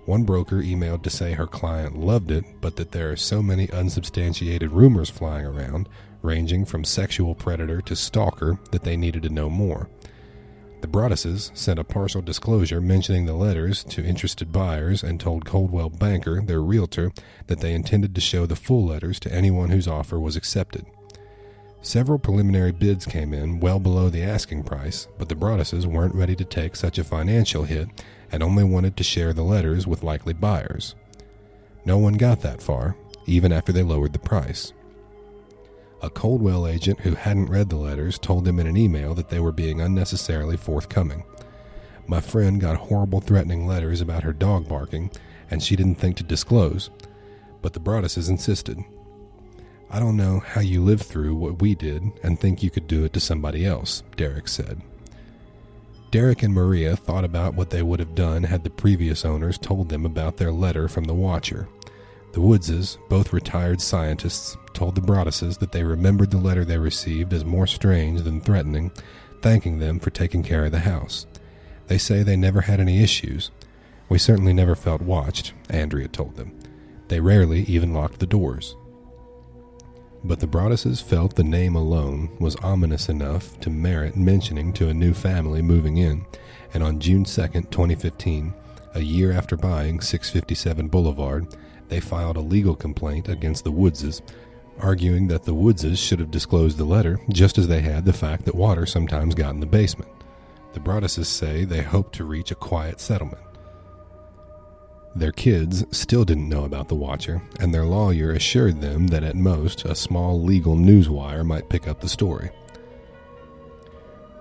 [0.05, 3.69] One broker emailed to say her client loved it, but that there are so many
[3.71, 5.87] unsubstantiated rumors flying around,
[6.21, 9.89] ranging from sexual predator to stalker, that they needed to know more.
[10.81, 15.89] The Broadduses sent a partial disclosure mentioning the letters to interested buyers and told Coldwell
[15.89, 17.11] Banker, their realtor,
[17.47, 20.85] that they intended to show the full letters to anyone whose offer was accepted.
[21.81, 26.35] Several preliminary bids came in well below the asking price, but the Broadduses weren't ready
[26.35, 27.87] to take such a financial hit
[28.31, 30.95] and only wanted to share the letters with likely buyers.
[31.85, 34.73] No one got that far, even after they lowered the price.
[36.01, 39.39] A Coldwell agent who hadn't read the letters told them in an email that they
[39.39, 41.23] were being unnecessarily forthcoming.
[42.07, 45.11] My friend got horrible threatening letters about her dog barking,
[45.51, 46.89] and she didn't think to disclose,
[47.61, 48.79] but the Broadduses insisted.
[49.89, 53.03] I don't know how you lived through what we did and think you could do
[53.03, 54.81] it to somebody else, Derek said.
[56.11, 59.89] Derek and Maria thought about what they would have done had the previous owners told
[59.89, 61.67] them about their letter from the Watcher.
[62.31, 67.33] The Woodses, both retired scientists, told the Broadduses that they remembered the letter they received
[67.33, 68.91] as more strange than threatening,
[69.41, 71.27] thanking them for taking care of the house.
[71.87, 73.51] They say they never had any issues.
[74.07, 76.57] We certainly never felt watched, Andrea told them.
[77.09, 78.77] They rarely even locked the doors.
[80.23, 84.93] But the Broadduses felt the name alone was ominous enough to merit mentioning to a
[84.93, 86.25] new family moving in,
[86.73, 88.53] and on June 2, 2015,
[88.95, 91.47] a year after buying 657 Boulevard,
[91.89, 94.21] they filed a legal complaint against the Woodses,
[94.79, 98.45] arguing that the Woodses should have disclosed the letter just as they had the fact
[98.45, 100.11] that water sometimes got in the basement.
[100.73, 103.41] The Broadduses say they hope to reach a quiet settlement.
[105.15, 109.35] Their kids still didn't know about the Watcher, and their lawyer assured them that at
[109.35, 112.51] most a small legal newswire might pick up the story.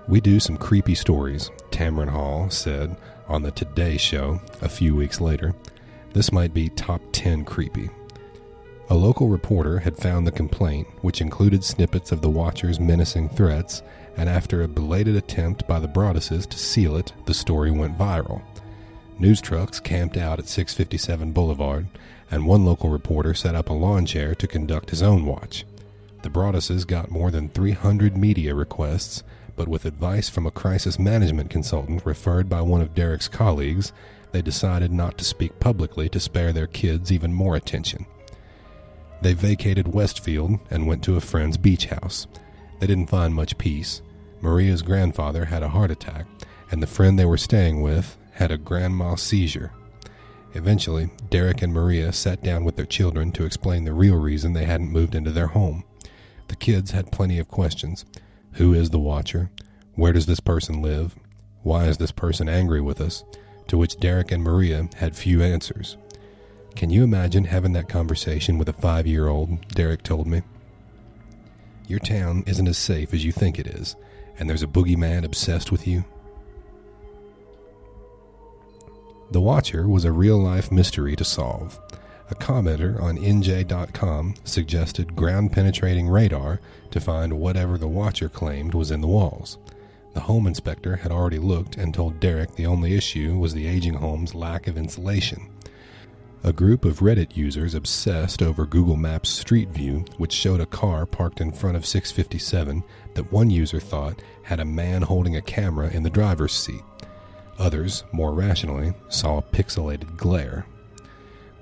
[0.07, 5.21] We do some creepy stories, Tamron Hall said on the Today Show a few weeks
[5.21, 5.55] later.
[6.13, 7.91] This might be top 10 creepy.
[8.91, 13.83] A local reporter had found the complaint, which included snippets of the Watcher's menacing threats,
[14.17, 18.41] and after a belated attempt by the Broadduses to seal it, the story went viral.
[19.19, 21.87] News trucks camped out at 657 Boulevard,
[22.31, 25.67] and one local reporter set up a lawn chair to conduct his own watch.
[26.23, 29.23] The Broadduses got more than 300 media requests,
[29.55, 33.93] but with advice from a crisis management consultant referred by one of Derek's colleagues,
[34.33, 38.07] they decided not to speak publicly to spare their kids even more attention.
[39.21, 42.27] They vacated Westfield and went to a friend's beach house.
[42.79, 44.03] They didn't find much peace.
[44.41, 46.27] Maria's grandfather had a heart attack,
[46.71, 49.73] and the friend they were staying with had a grand mal seizure.
[50.55, 54.65] Eventually, Derek and Maria sat down with their children to explain the real reason they
[54.65, 55.85] hadn't moved into their home.
[56.47, 58.05] The kids had plenty of questions.
[58.53, 59.51] Who is the Watcher?
[59.95, 61.17] Where does this person live?
[61.63, 63.25] Why is this person angry with us?
[63.67, 65.97] To which Derek and Maria had few answers.
[66.79, 69.67] Can you imagine having that conversation with a five year old?
[69.71, 70.43] Derek told me.
[71.89, 73.97] Your town isn't as safe as you think it is,
[74.39, 76.05] and there's a boogeyman obsessed with you.
[79.33, 81.81] The Watcher was a real life mystery to solve.
[82.31, 86.61] A commenter on NJ.com suggested ground penetrating radar
[86.93, 89.59] to find whatever the Watcher claimed was in the walls.
[90.15, 93.95] The home inspector had already looked and told Derek the only issue was the aging
[93.95, 95.51] home's lack of insulation.
[96.45, 101.05] A group of Reddit users obsessed over Google Maps Street View, which showed a car
[101.05, 102.85] parked in front of 657
[103.15, 106.83] that one user thought had a man holding a camera in the driver's seat.
[107.59, 110.65] Others, more rationally, saw a pixelated glare.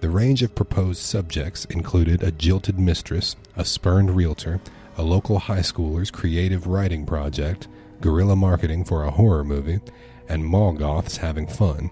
[0.01, 4.61] The range of proposed subjects included a jilted mistress, a spurned realtor,
[4.99, 7.67] a local high schooler's creative writing project,
[8.03, 9.81] guerrilla marketing for a horror movie,
[10.29, 11.91] and mall goths having fun.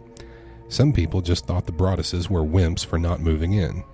[0.68, 3.84] Some people just thought the Broadduses were wimps for not moving in.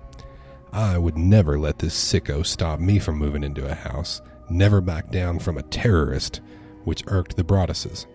[0.73, 5.11] I would never let this sicko stop me from moving into a house, never back
[5.11, 6.39] down from a terrorist,
[6.85, 8.05] which irked the Broadduses.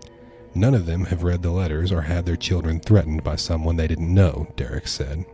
[0.54, 3.86] None of them have read the letters or had their children threatened by someone they
[3.86, 5.26] didn't know, Derek said.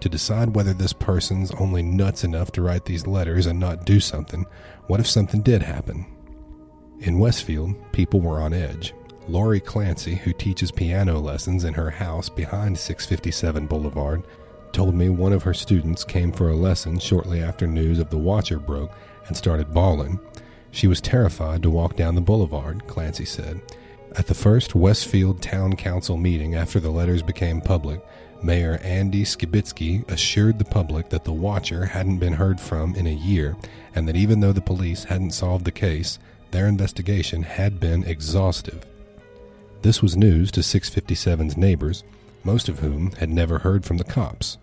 [0.00, 4.00] To decide whether this person's only nuts enough to write these letters and not do
[4.00, 4.44] something,
[4.88, 6.04] what if something did happen?
[6.98, 8.92] In Westfield, people were on edge.
[9.26, 14.22] Lori Clancy, who teaches piano lessons in her house behind 657 Boulevard,
[14.72, 18.18] told me one of her students came for a lesson shortly after news of the
[18.18, 18.92] Watcher broke
[19.26, 20.18] and started bawling.
[20.72, 23.62] She was terrified to walk down the boulevard, Clancy said.
[24.16, 28.04] At the first Westfield Town Council meeting after the letters became public,
[28.42, 33.14] Mayor Andy Skibitsky assured the public that the Watcher hadn't been heard from in a
[33.14, 33.56] year
[33.94, 36.18] and that even though the police hadn't solved the case,
[36.50, 38.84] their investigation had been exhaustive.
[39.84, 42.04] This was news to 657's neighbors,
[42.42, 44.56] most of whom had never heard from the cops.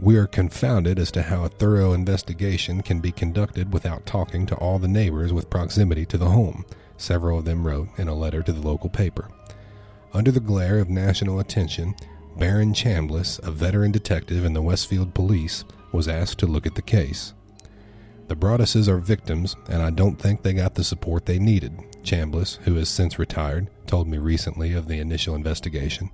[0.00, 4.56] We are confounded as to how a thorough investigation can be conducted without talking to
[4.56, 6.64] all the neighbors with proximity to the home,
[6.96, 9.30] several of them wrote in a letter to the local paper.
[10.12, 11.94] Under the glare of national attention,
[12.36, 16.82] Baron Chambliss, a veteran detective in the Westfield Police, was asked to look at the
[16.82, 17.32] case.
[18.26, 22.56] The Broadduses are victims, and I don't think they got the support they needed, Chambliss,
[22.62, 26.10] who has since retired, told me recently of the initial investigation.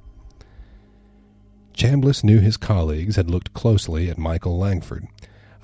[1.74, 5.06] Chambliss knew his colleagues had looked closely at Michael Langford,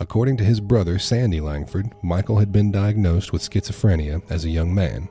[0.01, 4.73] According to his brother, Sandy Langford, Michael had been diagnosed with schizophrenia as a young
[4.73, 5.09] man.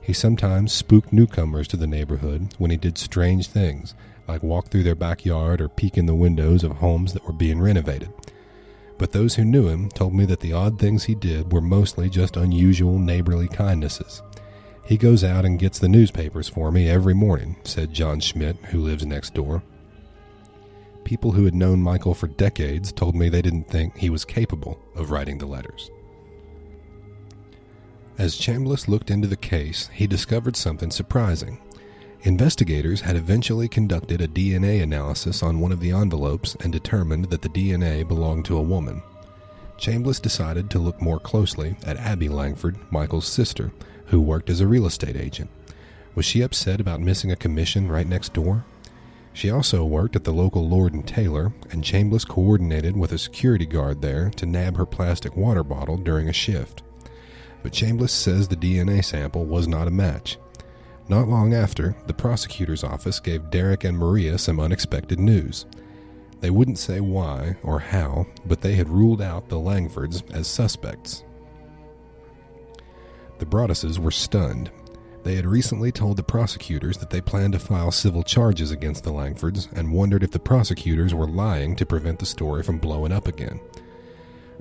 [0.00, 3.94] He sometimes spooked newcomers to the neighborhood when he did strange things,
[4.28, 7.60] like walk through their backyard or peek in the windows of homes that were being
[7.60, 8.12] renovated.
[8.98, 12.08] But those who knew him told me that the odd things he did were mostly
[12.08, 14.22] just unusual neighborly kindnesses.
[14.84, 18.80] He goes out and gets the newspapers for me every morning, said John Schmidt, who
[18.80, 19.62] lives next door.
[21.04, 24.78] People who had known Michael for decades told me they didn't think he was capable
[24.94, 25.90] of writing the letters.
[28.18, 31.58] As Chambliss looked into the case, he discovered something surprising.
[32.22, 37.40] Investigators had eventually conducted a DNA analysis on one of the envelopes and determined that
[37.40, 39.02] the DNA belonged to a woman.
[39.78, 43.72] Chambliss decided to look more closely at Abby Langford, Michael's sister,
[44.10, 45.50] who worked as a real estate agent.
[46.14, 48.64] Was she upset about missing a commission right next door?
[49.32, 53.66] She also worked at the local Lord and Taylor, and Chambliss coordinated with a security
[53.66, 56.82] guard there to nab her plastic water bottle during a shift.
[57.62, 60.36] But Chambliss says the DNA sample was not a match.
[61.08, 65.66] Not long after, the prosecutor's office gave Derek and Maria some unexpected news.
[66.40, 71.22] They wouldn't say why or how, but they had ruled out the Langfords as suspects.
[73.40, 74.70] The Broadduses were stunned
[75.22, 79.12] they had recently told the prosecutors that they planned to file civil charges against the
[79.12, 83.28] Langfords and wondered if the prosecutors were lying to prevent the story from blowing up
[83.28, 83.60] again.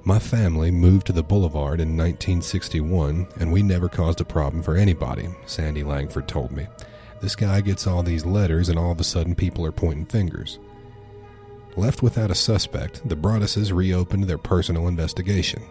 [0.03, 4.75] My family moved to the boulevard in 1961, and we never caused a problem for
[4.75, 6.67] anybody, Sandy Langford told me.
[7.21, 10.59] This guy gets all these letters, and all of a sudden people are pointing fingers.
[11.75, 15.63] Left without a suspect, the Broadduses reopened their personal investigation.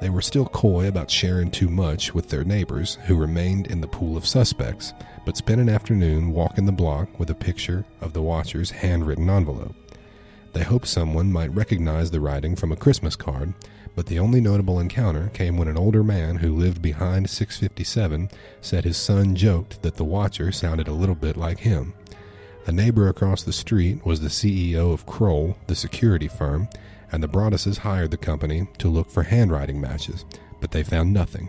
[0.00, 3.88] They were still coy about sharing too much with their neighbors, who remained in the
[3.88, 4.92] pool of suspects,
[5.24, 9.74] but spent an afternoon walking the block with a picture of the watcher's handwritten envelope.
[10.52, 13.54] They hoped someone might recognize the writing from a Christmas card,
[13.94, 18.28] but the only notable encounter came when an older man who lived behind 657
[18.60, 21.94] said his son joked that the watcher sounded a little bit like him.
[22.66, 26.68] A neighbor across the street was the CEO of Kroll, the security firm,
[27.12, 30.24] and the Broadduses hired the company to look for handwriting matches,
[30.60, 31.48] but they found nothing.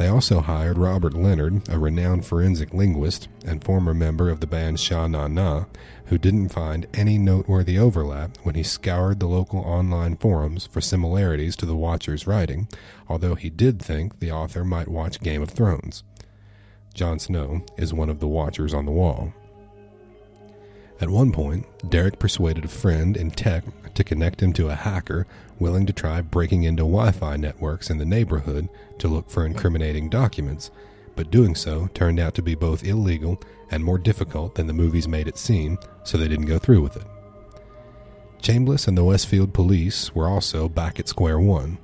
[0.00, 4.80] They also hired Robert Leonard, a renowned forensic linguist and former member of the band
[4.80, 5.66] Sha Na Na,
[6.06, 11.54] who didn't find any noteworthy overlap when he scoured the local online forums for similarities
[11.56, 12.66] to the Watcher's writing,
[13.10, 16.02] although he did think the author might watch Game of Thrones.
[16.94, 19.34] Jon Snow is one of the Watchers on the wall.
[20.98, 23.64] At one point, Derek persuaded a friend in tech
[23.94, 25.26] to connect him to a hacker
[25.58, 28.68] willing to try breaking into Wi Fi networks in the neighborhood
[28.98, 30.70] to look for incriminating documents,
[31.16, 33.40] but doing so turned out to be both illegal
[33.70, 36.96] and more difficult than the movies made it seem, so they didn't go through with
[36.96, 37.06] it.
[38.42, 41.78] Chambliss and the Westfield police were also back at square one.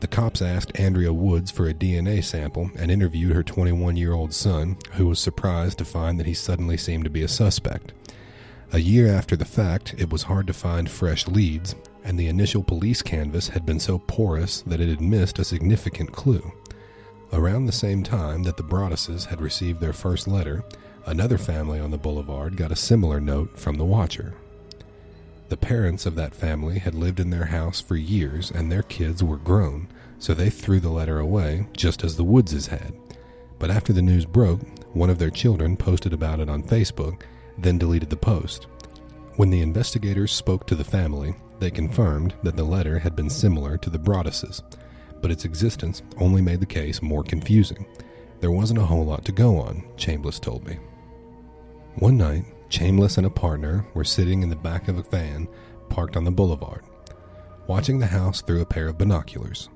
[0.00, 4.34] The cops asked Andrea Woods for a DNA sample and interviewed her 21 year old
[4.34, 7.94] son, who was surprised to find that he suddenly seemed to be a suspect.
[8.74, 12.64] A year after the fact, it was hard to find fresh leads, and the initial
[12.64, 16.52] police canvass had been so porous that it had missed a significant clue.
[17.32, 20.64] Around the same time that the Broadduses had received their first letter,
[21.06, 24.34] another family on the boulevard got a similar note from the Watcher.
[25.50, 29.22] The parents of that family had lived in their house for years and their kids
[29.22, 29.86] were grown,
[30.18, 32.92] so they threw the letter away just as the Woodses had.
[33.60, 37.22] But after the news broke, one of their children posted about it on Facebook
[37.58, 38.66] then deleted the post.
[39.36, 43.76] When the investigators spoke to the family, they confirmed that the letter had been similar
[43.78, 44.62] to the Broadduses,
[45.20, 47.86] but its existence only made the case more confusing.
[48.40, 50.78] There wasn't a whole lot to go on, Chambliss told me.
[51.96, 55.48] One night, Chambliss and a partner were sitting in the back of a van
[55.88, 56.84] parked on the boulevard,
[57.66, 59.68] watching the house through a pair of binoculars.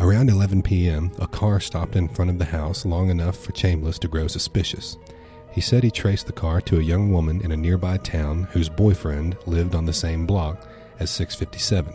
[0.00, 3.98] Around 11 p.m., a car stopped in front of the house long enough for Chambliss
[4.00, 4.96] to grow suspicious.
[5.50, 8.68] He said he traced the car to a young woman in a nearby town whose
[8.68, 10.66] boyfriend lived on the same block
[10.98, 11.94] as 657.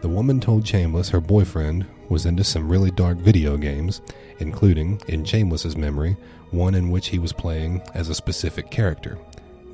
[0.00, 4.00] The woman told Chambliss her boyfriend was into some really dark video games,
[4.38, 6.16] including, in Chambliss's memory,
[6.50, 9.18] one in which he was playing as a specific character,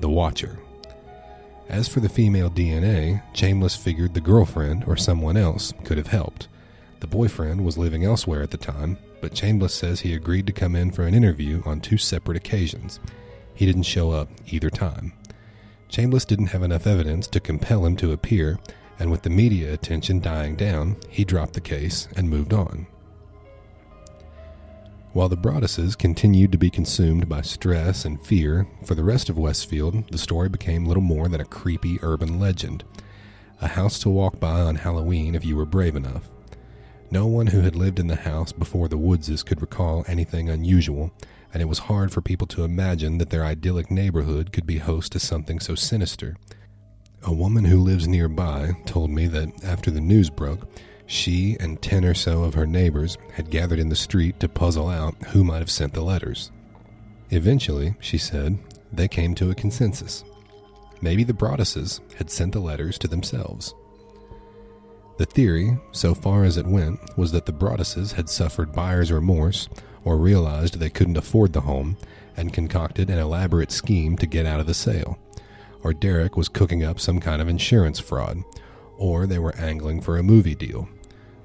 [0.00, 0.58] the Watcher.
[1.68, 6.48] As for the female DNA, Chambliss figured the girlfriend or someone else could have helped.
[7.00, 10.76] The boyfriend was living elsewhere at the time, but Chambliss says he agreed to come
[10.76, 13.00] in for an interview on two separate occasions.
[13.54, 15.14] He didn't show up either time.
[15.88, 18.58] Chambliss didn't have enough evidence to compel him to appear,
[18.98, 22.86] and with the media attention dying down, he dropped the case and moved on.
[25.14, 29.38] While the Broadduses continued to be consumed by stress and fear, for the rest of
[29.38, 32.84] Westfield, the story became little more than a creepy urban legend.
[33.62, 36.28] A house to walk by on Halloween if you were brave enough.
[37.14, 41.12] No one who had lived in the house before the Woodses could recall anything unusual,
[41.52, 45.12] and it was hard for people to imagine that their idyllic neighborhood could be host
[45.12, 46.36] to something so sinister.
[47.22, 50.66] A woman who lives nearby told me that after the news broke,
[51.06, 54.88] she and ten or so of her neighbors had gathered in the street to puzzle
[54.88, 56.50] out who might have sent the letters.
[57.30, 58.58] Eventually, she said,
[58.92, 60.24] they came to a consensus.
[61.00, 63.72] Maybe the Broadduses had sent the letters to themselves.
[65.16, 69.68] The theory, so far as it went, was that the Broadduses had suffered buyer's remorse
[70.04, 71.96] or realized they couldn't afford the home
[72.36, 75.18] and concocted an elaborate scheme to get out of the sale.
[75.84, 78.42] Or Derek was cooking up some kind of insurance fraud.
[78.96, 80.88] or they were angling for a movie deal.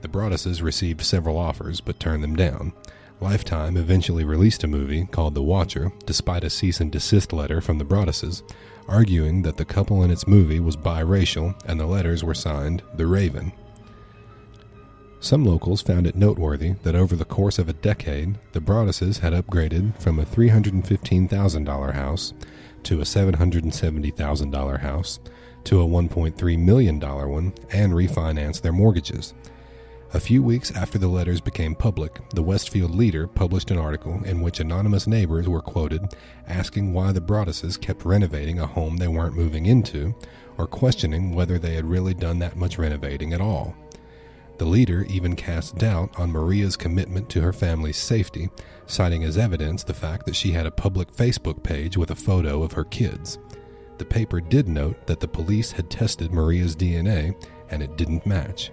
[0.01, 2.73] The Broadduses received several offers but turned them down.
[3.21, 7.77] Lifetime eventually released a movie called The Watcher, despite a cease and desist letter from
[7.77, 8.43] the Broadduses,
[8.89, 13.07] arguing that the couple in its movie was biracial and the letters were signed The
[13.07, 13.53] Raven.
[15.21, 19.33] Some locals found it noteworthy that over the course of a decade, the Broadduses had
[19.33, 22.33] upgraded from a $315,000 house
[22.83, 25.19] to a $770,000 house
[25.65, 29.33] to a $1.3 million one and refinanced their mortgages.
[30.11, 34.41] A few weeks after the letters became public, the Westfield Leader published an article in
[34.41, 36.15] which anonymous neighbors were quoted
[36.47, 40.15] asking why the Broadduses kept renovating a home they weren't moving into,
[40.57, 43.75] or questioning whether they had really done that much renovating at all.
[44.57, 48.49] The leader even cast doubt on Maria's commitment to her family's safety,
[48.87, 52.63] citing as evidence the fact that she had a public Facebook page with a photo
[52.63, 53.37] of her kids.
[53.99, 57.35] The paper did note that the police had tested Maria's DNA
[57.69, 58.71] and it didn't match.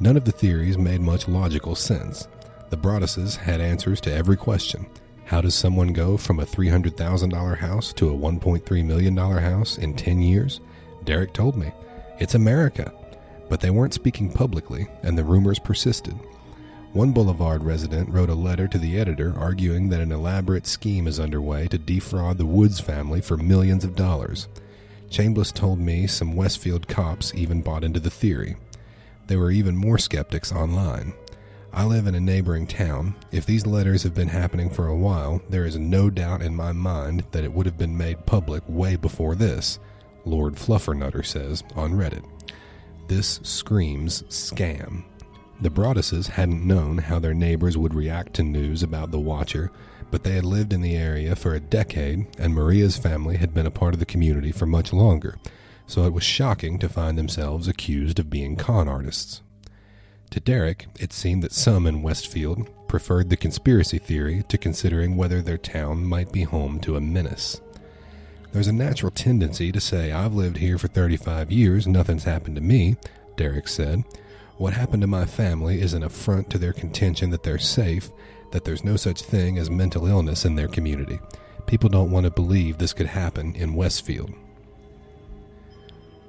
[0.00, 2.28] None of the theories made much logical sense.
[2.70, 4.86] The Broadduses had answers to every question.
[5.24, 10.22] How does someone go from a $300,000 house to a $1.3 million house in 10
[10.22, 10.60] years?
[11.04, 11.72] Derek told me.
[12.20, 12.92] It's America.
[13.48, 16.14] But they weren't speaking publicly, and the rumors persisted.
[16.92, 21.20] One Boulevard resident wrote a letter to the editor arguing that an elaborate scheme is
[21.20, 24.48] underway to defraud the Woods family for millions of dollars.
[25.10, 28.56] Chambliss told me some Westfield cops even bought into the theory.
[29.28, 31.12] There were even more skeptics online.
[31.70, 33.14] I live in a neighboring town.
[33.30, 36.72] If these letters have been happening for a while, there is no doubt in my
[36.72, 39.78] mind that it would have been made public way before this,
[40.24, 42.24] Lord Fluffernutter says on Reddit.
[43.06, 45.04] This screams scam.
[45.60, 49.70] The Broadduses hadn't known how their neighbors would react to news about the Watcher,
[50.10, 53.66] but they had lived in the area for a decade, and Maria's family had been
[53.66, 55.36] a part of the community for much longer,
[55.88, 59.42] so it was shocking to find themselves accused of being con artists.
[60.30, 65.40] To Derek, it seemed that some in Westfield preferred the conspiracy theory to considering whether
[65.40, 67.60] their town might be home to a menace.
[68.52, 72.62] There's a natural tendency to say, I've lived here for 35 years, nothing's happened to
[72.62, 72.96] me,
[73.36, 74.04] Derek said.
[74.58, 78.10] What happened to my family is an affront to their contention that they're safe,
[78.52, 81.18] that there's no such thing as mental illness in their community.
[81.66, 84.34] People don't want to believe this could happen in Westfield.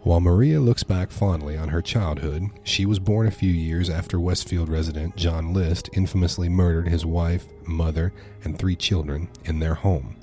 [0.03, 4.17] While Maria looks back fondly on her childhood, she was born a few years after
[4.17, 8.13] Westfield resident John List infamously murdered his wife, mother,
[8.45, 10.15] and three children in their home,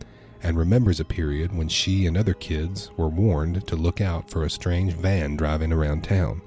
[0.43, 4.45] and remembers a period when she and other kids were warned to look out for
[4.45, 6.41] a strange van driving around town.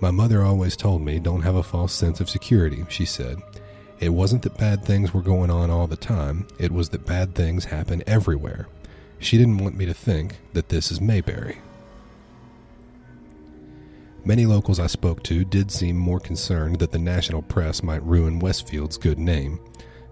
[0.00, 3.38] My mother always told me don't have a false sense of security, she said.
[4.00, 7.36] It wasn't that bad things were going on all the time, it was that bad
[7.36, 8.66] things happen everywhere.
[9.20, 11.58] She didn't want me to think that this is Mayberry.
[14.24, 18.38] Many locals I spoke to did seem more concerned that the national press might ruin
[18.38, 19.60] Westfield's good name.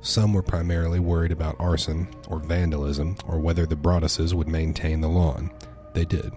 [0.00, 5.08] Some were primarily worried about arson or vandalism or whether the Broadduses would maintain the
[5.08, 5.50] lawn.
[5.94, 6.32] They did.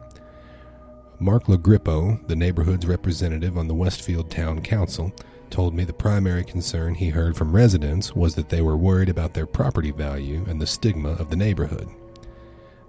[1.19, 5.13] Mark LaGrippo, the neighborhood's representative on the Westfield Town Council,
[5.49, 9.33] told me the primary concern he heard from residents was that they were worried about
[9.33, 11.89] their property value and the stigma of the neighborhood.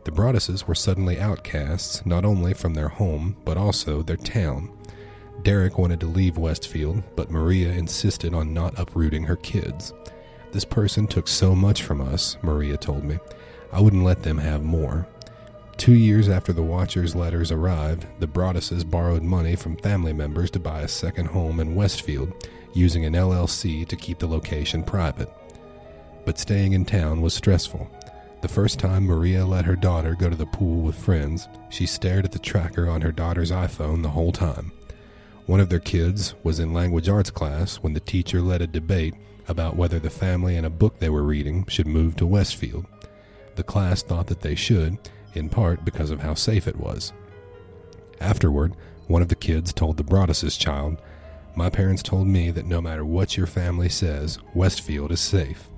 [0.04, 4.70] The Broadduses were suddenly outcasts not only from their home but also their town.
[5.42, 9.92] Derek wanted to leave Westfield, but Maria insisted on not uprooting her kids.
[10.52, 13.18] This person took so much from us, Maria told me.
[13.72, 15.06] I wouldn't let them have more.
[15.76, 20.58] Two years after the Watcher's letters arrived, the Broadduses borrowed money from family members to
[20.58, 22.32] buy a second home in Westfield,
[22.74, 25.32] using an LLC to keep the location private.
[26.26, 27.90] But staying in town was stressful.
[28.40, 32.24] The first time Maria let her daughter go to the pool with friends, she stared
[32.24, 34.72] at the tracker on her daughter's iPhone the whole time.
[35.44, 39.14] One of their kids was in language arts class when the teacher led a debate
[39.48, 42.86] about whether the family and a book they were reading should move to Westfield.
[43.56, 44.96] The class thought that they should,
[45.34, 47.12] in part because of how safe it was.
[48.20, 48.74] Afterward,
[49.06, 51.02] one of the kids told the Broaddus's child,
[51.56, 55.69] My parents told me that no matter what your family says, Westfield is safe.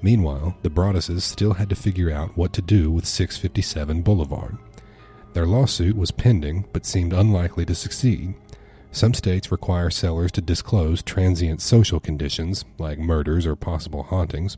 [0.00, 4.56] Meanwhile, the Broadduses still had to figure out what to do with 657 Boulevard.
[5.32, 8.34] Their lawsuit was pending but seemed unlikely to succeed.
[8.90, 14.56] Some states require sellers to disclose transient social conditions, like murders or possible hauntings.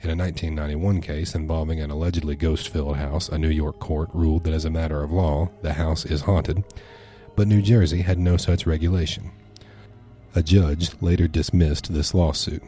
[0.00, 4.44] In a 1991 case involving an allegedly ghost filled house, a New York court ruled
[4.44, 6.62] that as a matter of law, the house is haunted,
[7.36, 9.30] but New Jersey had no such regulation.
[10.34, 12.62] A judge later dismissed this lawsuit.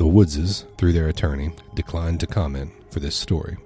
[0.00, 3.58] The Woodses, through their attorney, declined to comment for this story.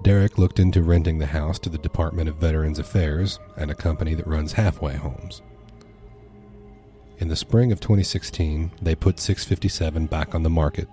[0.00, 4.14] Derek looked into renting the house to the Department of Veterans Affairs and a company
[4.14, 5.42] that runs halfway homes.
[7.18, 10.88] In the spring of 2016, they put 657 back on the market,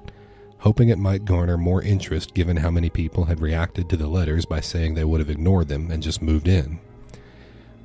[0.58, 4.44] hoping it might garner more interest given how many people had reacted to the letters
[4.44, 6.82] by saying they would have ignored them and just moved in.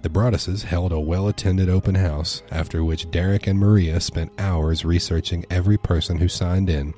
[0.01, 4.85] The Broadduses held a well attended open house, after which Derek and Maria spent hours
[4.85, 6.95] researching every person who signed in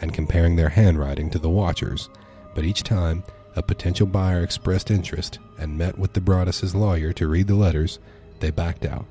[0.00, 2.08] and comparing their handwriting to the watchers,
[2.54, 3.24] but each time
[3.56, 7.98] a potential buyer expressed interest and met with the Broadduses' lawyer to read the letters,
[8.38, 9.06] they backed out.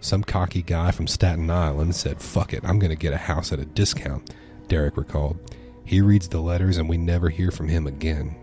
[0.00, 3.52] Some cocky guy from Staten Island said, Fuck it, I'm going to get a house
[3.52, 4.34] at a discount,
[4.68, 5.38] Derek recalled.
[5.84, 8.36] He reads the letters and we never hear from him again.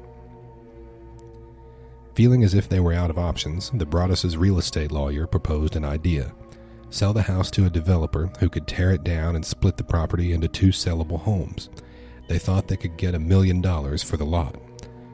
[2.16, 5.86] Feeling as if they were out of options, the Broadduses' real estate lawyer proposed an
[5.86, 6.34] idea
[6.92, 10.34] sell the house to a developer who could tear it down and split the property
[10.34, 11.70] into two sellable homes.
[12.28, 14.56] They thought they could get a million dollars for the lot.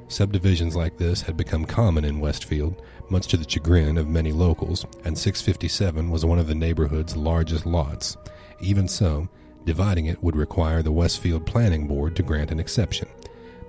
[0.08, 4.86] Subdivisions like this had become common in Westfield, much to the chagrin of many locals,
[5.06, 8.18] and 657 was one of the neighborhood's largest lots.
[8.60, 9.28] Even so,
[9.66, 13.08] dividing it would require the Westfield Planning Board to grant an exception.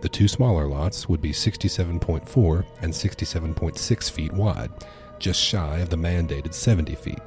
[0.00, 4.70] The two smaller lots would be 67.4 and 67.6 feet wide,
[5.18, 7.18] just shy of the mandated 70 feet.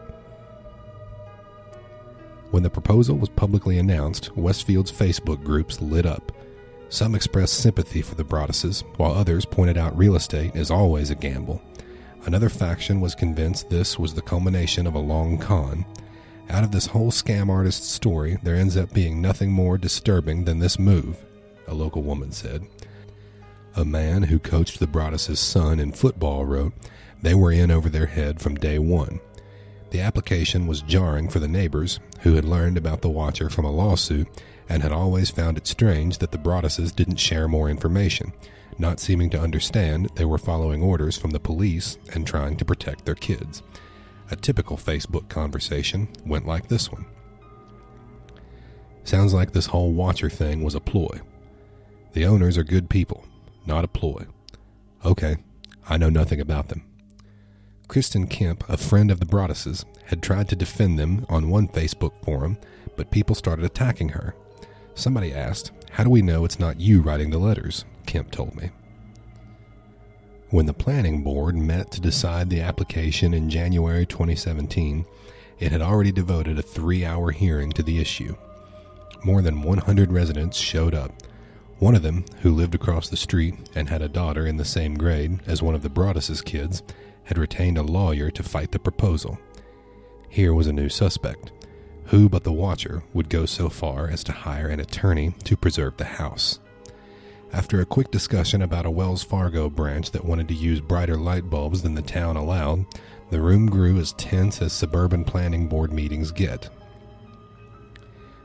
[2.52, 6.32] When the proposal was publicly announced, Westfield's Facebook groups lit up.
[6.90, 11.16] Some expressed sympathy for the Broadduses, while others pointed out real estate is always a
[11.16, 11.62] gamble.
[12.26, 15.86] Another faction was convinced this was the culmination of a long con.
[16.50, 20.60] Out of this whole scam artist story, there ends up being nothing more disturbing than
[20.60, 21.18] this move,
[21.72, 22.68] a local woman said.
[23.76, 26.74] A man who coached the Broadduses' son in football wrote,
[27.22, 29.22] They were in over their head from day one.
[29.92, 33.72] The application was jarring for the neighbors, who had learned about the Watcher from a
[33.72, 34.28] lawsuit
[34.70, 38.32] and had always found it strange that the Broadduses didn't share more information,
[38.78, 43.06] not seeming to understand they were following orders from the police and trying to protect
[43.06, 43.64] their kids.
[44.30, 47.06] A typical Facebook conversation went like this one.
[49.04, 51.20] Sounds like this whole Watcher thing was a ploy.
[52.14, 53.26] The owners are good people,
[53.66, 54.26] not a ploy.
[55.06, 55.38] Okay,
[55.88, 56.84] I know nothing about them.
[57.88, 62.14] Kristen Kemp, a friend of the Broadduses, had tried to defend them on one Facebook
[62.24, 62.58] forum,
[62.96, 64.36] but people started attacking her.
[64.94, 67.86] Somebody asked, How do we know it's not you writing the letters?
[68.06, 68.72] Kemp told me.
[70.50, 75.06] When the planning board met to decide the application in January 2017,
[75.60, 78.36] it had already devoted a three hour hearing to the issue.
[79.24, 81.14] More than 100 residents showed up.
[81.82, 84.94] One of them, who lived across the street and had a daughter in the same
[84.94, 86.84] grade as one of the Broadduses' kids,
[87.24, 89.40] had retained a lawyer to fight the proposal.
[90.30, 91.52] Here was a new suspect
[92.06, 95.98] who but the watcher would go so far as to hire an attorney to preserve
[95.98, 96.60] the house?
[97.52, 101.50] After a quick discussion about a Wells Fargo branch that wanted to use brighter light
[101.50, 102.86] bulbs than the town allowed,
[103.32, 106.70] the room grew as tense as suburban planning board meetings get.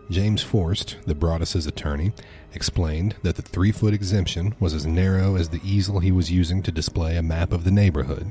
[0.09, 2.13] James Forst, the Broadduses' attorney,
[2.55, 6.63] explained that the three foot exemption was as narrow as the easel he was using
[6.63, 8.31] to display a map of the neighborhood,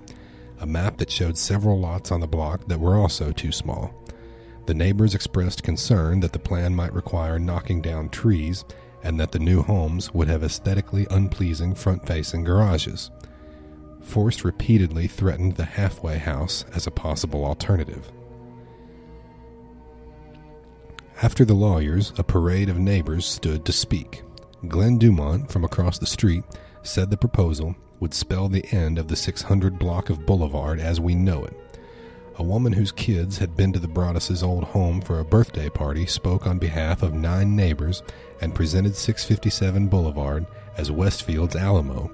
[0.60, 3.94] a map that showed several lots on the block that were also too small.
[4.68, 8.64] The neighbors expressed concern that the plan might require knocking down trees
[9.04, 13.12] and that the new homes would have aesthetically unpleasing front facing garages.
[14.02, 18.12] Forst repeatedly threatened the halfway house as a possible alternative.
[21.22, 24.24] After the lawyers, a parade of neighbors stood to speak.
[24.68, 26.44] Glenn Dumont from across the street
[26.84, 31.16] said the proposal would spell the end of the 600 block of Boulevard as we
[31.16, 31.80] know it.
[32.38, 36.06] A woman whose kids had been to the Broadduses' old home for a birthday party
[36.06, 38.04] spoke on behalf of nine neighbors
[38.42, 42.12] and presented 657 Boulevard as Westfield's Alamo.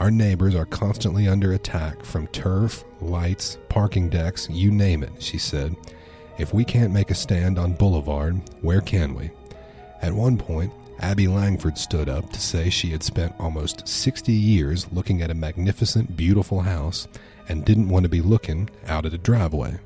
[0.00, 5.38] Our neighbors are constantly under attack from turf, lights, parking decks, you name it, she
[5.38, 5.76] said.
[6.36, 9.30] If we can't make a stand on Boulevard, where can we?
[10.02, 14.90] At one point, Abby Langford stood up to say she had spent almost 60 years
[14.90, 17.06] looking at a magnificent, beautiful house
[17.48, 19.78] and didn't want to be looking out at a driveway.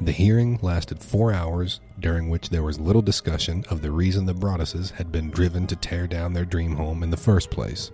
[0.00, 4.34] The hearing lasted four hours, during which there was little discussion of the reason the
[4.34, 7.92] Broadduses had been driven to tear down their dream home in the first place.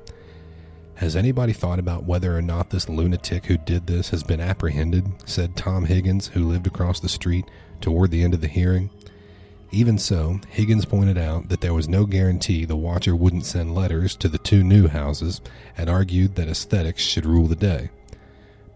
[0.98, 5.06] Has anybody thought about whether or not this lunatic who did this has been apprehended?
[5.24, 7.44] said Tom Higgins, who lived across the street,
[7.80, 8.90] toward the end of the hearing.
[9.70, 14.16] Even so, Higgins pointed out that there was no guarantee the watcher wouldn't send letters
[14.16, 15.40] to the two new houses
[15.76, 17.90] and argued that aesthetics should rule the day.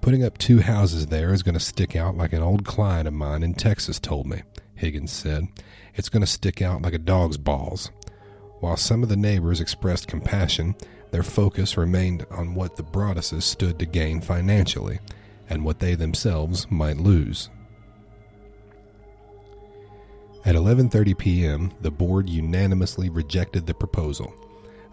[0.01, 3.15] Putting up two houses there is going to stick out like an old client of
[3.15, 4.43] mine in Texas told me,
[4.77, 5.49] Higgins said.
[5.97, 7.91] It's going to stick out like a dog's balls.
[8.61, 10.77] While some of the neighbors expressed compassion,
[11.13, 14.99] Their focus remained on what the Broadduses stood to gain financially
[15.49, 17.51] and what they themselves might lose.
[20.45, 24.35] At 11:30 p.m., the board unanimously rejected the proposal.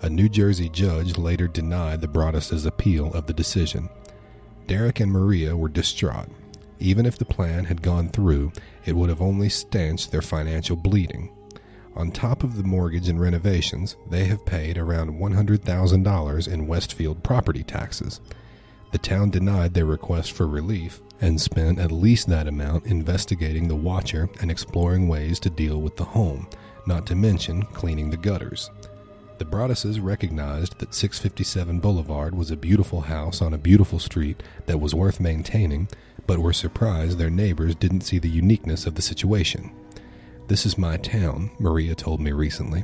[0.01, 3.89] A New Jersey judge later denied the Broadduses' appeal of the decision.
[4.67, 6.29] Derek and Maria were distraught.
[6.79, 8.51] Even if the plan had gone through,
[8.85, 11.31] it would have only stanched their financial bleeding.
[11.95, 17.63] On top of the mortgage and renovations, they have paid around $100,000 in Westfield property
[17.63, 18.21] taxes.
[18.91, 23.75] The town denied their request for relief and spent at least that amount investigating the
[23.75, 26.47] watcher and exploring ways to deal with the home,
[26.87, 28.69] not to mention cleaning the gutters.
[29.37, 34.79] The Broadduses recognized that 657 Boulevard was a beautiful house on a beautiful street that
[34.79, 35.87] was worth maintaining,
[36.27, 39.71] but were surprised their neighbors didn't see the uniqueness of the situation.
[40.49, 42.83] This is my town, Maria told me recently.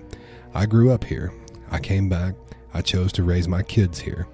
[0.53, 1.33] I grew up here.
[1.71, 2.35] I came back.
[2.75, 4.27] I chose to raise my kids here.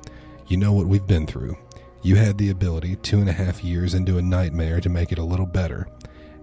[0.48, 1.56] You know what we've been through.
[2.02, 5.18] You had the ability, two and a half years into a nightmare, to make it
[5.18, 5.88] a little better,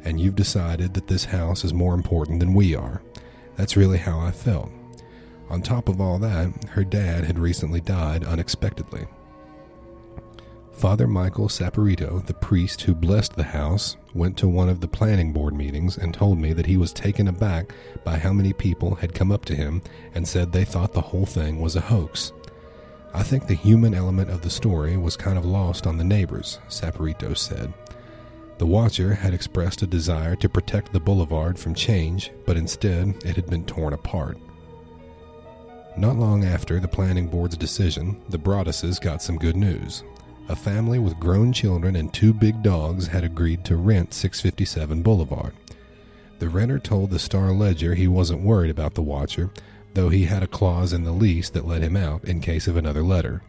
[0.03, 3.03] and you've decided that this house is more important than we are.
[3.57, 4.71] That's really how I felt.
[5.51, 9.07] On top of all that, her dad had recently died unexpectedly.
[10.79, 15.33] Father Michael Saporito, the priest who blessed the house, went to one of the planning
[15.33, 17.73] board meetings and told me that he was taken aback
[18.05, 19.83] by how many people had come up to him
[20.15, 22.33] and said they thought the whole thing was a hoax.
[23.13, 26.61] I think the human element of the story was kind of lost on the neighbors,
[26.69, 27.75] Saporito said.
[28.59, 33.35] The watcher had expressed a desire to protect the boulevard from change, but instead it
[33.35, 34.39] had been torn apart.
[35.97, 40.05] Not long after the planning board's decision, the Broadduses got some good news.
[40.49, 45.53] A family with grown children and two big dogs had agreed to rent 657 Boulevard.
[46.39, 49.51] The renter told the Star Ledger he wasn't worried about the watcher,
[49.93, 52.77] though he had a clause in the lease that let him out in case of
[52.77, 53.43] another letter.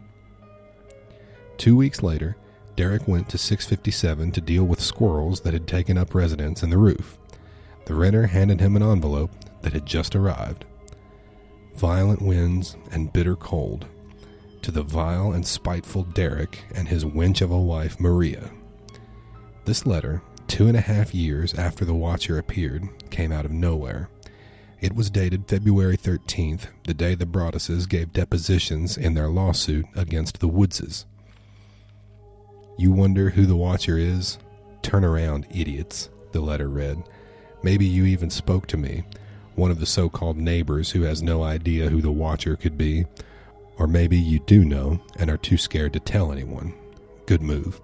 [1.57, 2.35] Two weeks later,
[2.75, 6.77] Derek went to 657 to deal with squirrels that had taken up residence in the
[6.77, 7.17] roof.
[7.85, 9.31] The renter handed him an envelope
[9.61, 10.65] that had just arrived.
[11.75, 13.85] Violent winds and bitter cold.
[14.63, 18.51] To the vile and spiteful Derek and his wench of a wife, Maria.
[19.65, 24.09] This letter, two and a half years after the Watcher appeared, came out of nowhere.
[24.81, 30.39] It was dated February 13th, the day the Broadduses gave depositions in their lawsuit against
[30.39, 31.05] the Woodses.
[32.77, 34.37] You wonder who the Watcher is?
[34.81, 37.03] Turn around, idiots, the letter read.
[37.61, 39.03] Maybe you even spoke to me,
[39.55, 43.05] one of the so called neighbors who has no idea who the Watcher could be.
[43.79, 46.73] Or maybe you do know and are too scared to tell anyone.
[47.25, 47.81] Good move.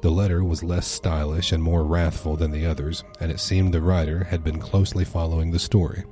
[0.00, 3.82] The letter was less stylish and more wrathful than the others, and it seemed the
[3.82, 6.04] writer had been closely following the story.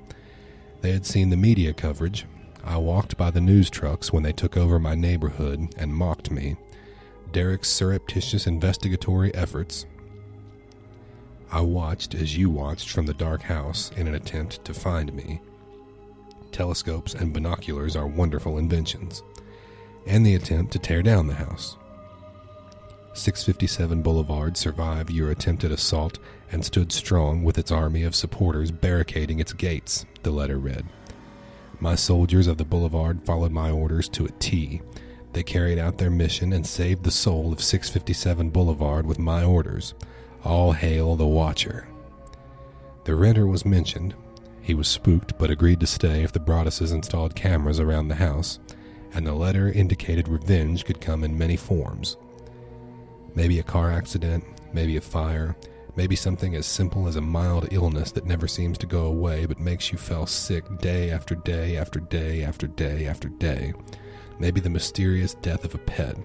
[0.81, 2.27] They had seen the media coverage.
[2.65, 6.57] I walked by the news trucks when they took over my neighborhood and mocked me.
[7.31, 9.87] Derek's surreptitious investigatory efforts.
[11.53, 15.41] I watched as you watched from the dark house in an attempt to find me.
[16.57, 19.23] Telescopes and binoculars are wonderful inventions,
[20.07, 21.77] and the attempt to tear down the house.
[23.12, 26.19] 657 Boulevard survived your attempted assault
[26.51, 30.87] and stood strong with its army of supporters barricading its gates, the letter read.
[31.78, 34.81] My soldiers of the boulevard followed my orders to a T.
[35.35, 39.93] They carried out their mission and saved the soul of 657 Boulevard with my orders.
[40.43, 41.87] All hail the Watcher.
[43.05, 44.15] The renter was mentioned.
[44.66, 48.59] He was spooked but agreed to stay if the Broadduses installed cameras around the house,
[49.14, 52.16] and the letter indicated revenge could come in many forms.
[53.36, 55.55] Maybe a car accident, maybe a fire,
[55.94, 59.60] maybe something as simple as a mild illness that never seems to go away but
[59.60, 63.72] makes you feel sick day after day after day after day after day.
[64.40, 66.16] Maybe the mysterious death of a pet.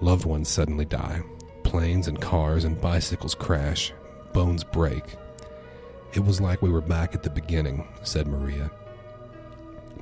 [0.00, 1.22] Loved ones suddenly die.
[1.64, 3.92] Planes and cars and bicycles crash.
[4.32, 5.04] Bones break.
[6.14, 8.70] It was like we were back at the beginning, said Maria.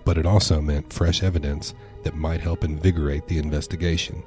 [0.04, 1.72] But it also meant fresh evidence
[2.02, 4.22] that might help invigorate the investigation.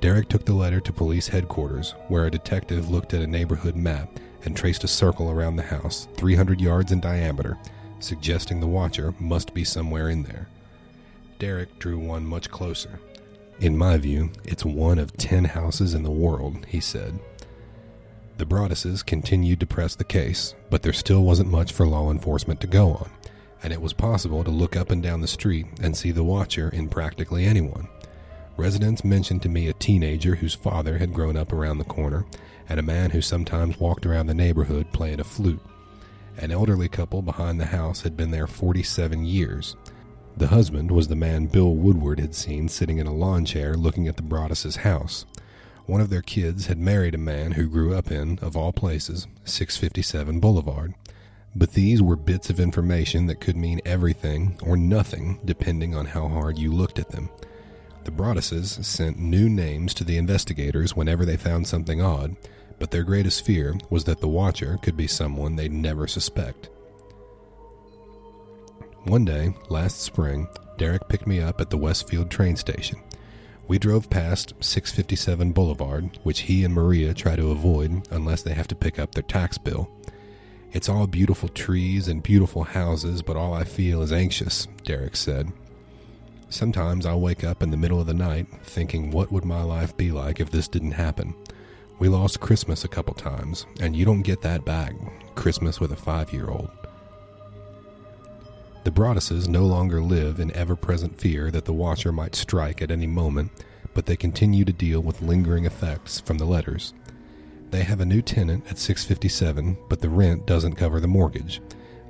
[0.00, 4.08] Derek took the letter to police headquarters, where a detective looked at a neighborhood map
[4.46, 7.58] and traced a circle around the house, 300 yards in diameter,
[8.00, 10.48] suggesting the watcher must be somewhere in there.
[11.38, 13.00] Derek drew one much closer.
[13.60, 17.18] In my view, it's one of ten houses in the world, he said.
[18.38, 22.60] The Broadduses continued to press the case, but there still wasn't much for law enforcement
[22.60, 23.10] to go on,
[23.62, 26.68] and it was possible to look up and down the street and see the watcher
[26.68, 27.88] in practically anyone.
[28.58, 32.26] Residents mentioned to me a teenager whose father had grown up around the corner,
[32.68, 35.60] and a man who sometimes walked around the neighborhood playing a flute.
[36.36, 39.76] An elderly couple behind the house had been there 47 years.
[40.36, 44.06] The husband was the man Bill Woodward had seen sitting in a lawn chair looking
[44.06, 45.24] at the Broadduses' house.
[45.86, 49.28] One of their kids had married a man who grew up in, of all places,
[49.44, 50.94] 657 Boulevard.
[51.54, 56.28] But these were bits of information that could mean everything or nothing depending on how
[56.28, 57.30] hard you looked at them.
[58.04, 62.36] The Broadduses sent new names to the investigators whenever they found something odd,
[62.78, 66.68] but their greatest fear was that the watcher could be someone they'd never suspect.
[69.04, 70.48] One day, last spring,
[70.78, 72.98] Derek picked me up at the Westfield train station.
[73.68, 78.68] We drove past 657 Boulevard, which he and Maria try to avoid unless they have
[78.68, 79.90] to pick up their tax bill.
[80.72, 85.52] It's all beautiful trees and beautiful houses, but all I feel is anxious, Derek said.
[86.48, 89.96] Sometimes I'll wake up in the middle of the night thinking, what would my life
[89.96, 91.34] be like if this didn't happen?
[91.98, 94.94] We lost Christmas a couple times, and you don't get that back
[95.34, 96.70] Christmas with a five year old.
[98.86, 102.92] The Broadduses no longer live in ever present fear that the Watcher might strike at
[102.92, 103.50] any moment,
[103.94, 106.94] but they continue to deal with lingering effects from the letters.
[107.72, 111.60] They have a new tenant at 657, but the rent doesn't cover the mortgage.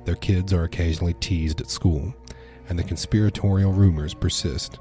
[0.05, 2.13] Their kids are occasionally teased at school,
[2.69, 4.77] and the conspiratorial rumors persist.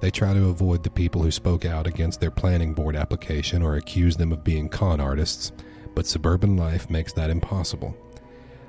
[0.00, 3.76] They try to avoid the people who spoke out against their planning board application or
[3.76, 5.52] accuse them of being con artists,
[5.94, 7.94] but suburban life makes that impossible.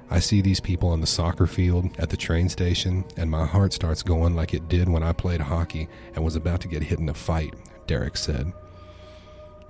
[0.09, 3.73] I see these people on the soccer field, at the train station, and my heart
[3.73, 6.99] starts going like it did when I played hockey and was about to get hit
[6.99, 7.53] in a fight,
[7.87, 8.53] Derek said.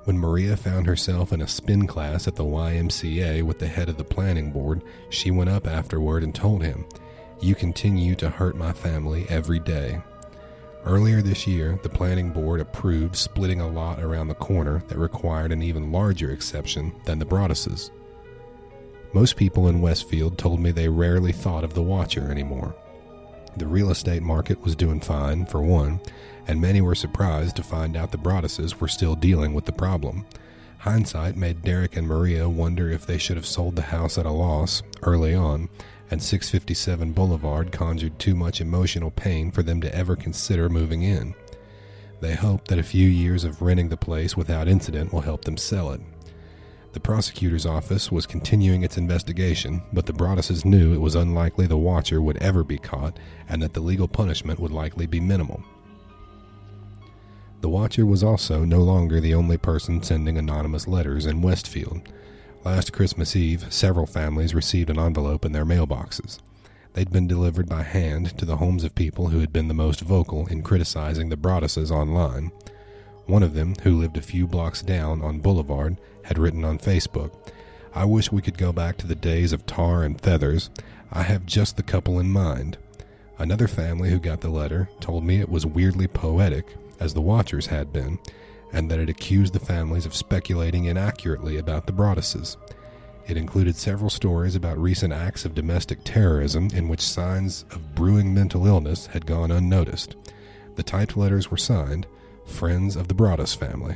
[0.03, 3.97] When Maria found herself in a spin class at the YMCA with the head of
[3.97, 6.85] the planning board, she went up afterward and told him,
[7.41, 10.01] You continue to hurt my family every day.
[10.85, 15.51] Earlier this year, the planning board approved splitting a lot around the corner that required
[15.51, 17.89] an even larger exception than the Broadduses.
[19.13, 22.75] Most people in Westfield told me they rarely thought of the Watcher anymore.
[23.55, 25.99] The real estate market was doing fine, for one,
[26.47, 30.25] and many were surprised to find out the Broadduses were still dealing with the problem.
[30.79, 34.31] Hindsight made Derek and Maria wonder if they should have sold the house at a
[34.31, 35.69] loss early on,
[36.11, 41.34] and 657 Boulevard conjured too much emotional pain for them to ever consider moving in.
[42.21, 45.57] They hope that a few years of renting the place without incident will help them
[45.57, 46.01] sell it.
[46.93, 51.77] The prosecutor's office was continuing its investigation, but the Broadduses knew it was unlikely the
[51.77, 55.64] Watcher would ever be caught and that the legal punishment would likely be minimal.
[57.61, 62.01] The Watcher was also no longer the only person sending anonymous letters in Westfield.
[62.64, 66.39] Last Christmas Eve, several families received an envelope in their mailboxes.
[66.93, 70.01] They'd been delivered by hand to the homes of people who had been the most
[70.01, 72.51] vocal in criticizing the Broadduses online.
[73.26, 75.97] One of them, who lived a few blocks down on Boulevard,
[76.27, 77.31] had written on Facebook,
[77.95, 80.69] I wish we could go back to the days of tar and feathers.
[81.11, 82.77] I have just the couple in mind.
[83.39, 87.67] Another family who got the letter told me it was weirdly poetic, as the Watchers
[87.67, 88.19] had been,
[88.73, 92.57] and that it accused the families of speculating inaccurately about the Broadduses.
[93.25, 98.33] It included several stories about recent acts of domestic terrorism in which signs of brewing
[98.33, 100.17] mental illness had gone unnoticed.
[100.75, 102.05] The typed letters were signed,
[102.45, 103.95] friends of the Broaddus family.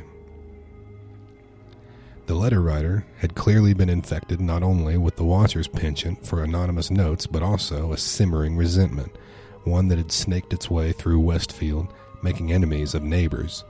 [2.26, 6.90] The letter writer had clearly been infected not only with the Watcher's penchant for anonymous
[6.90, 9.16] notes, but also a simmering resentment,
[9.64, 11.92] one that had snaked its way through Westfield,
[12.22, 13.64] making enemies of neighbors.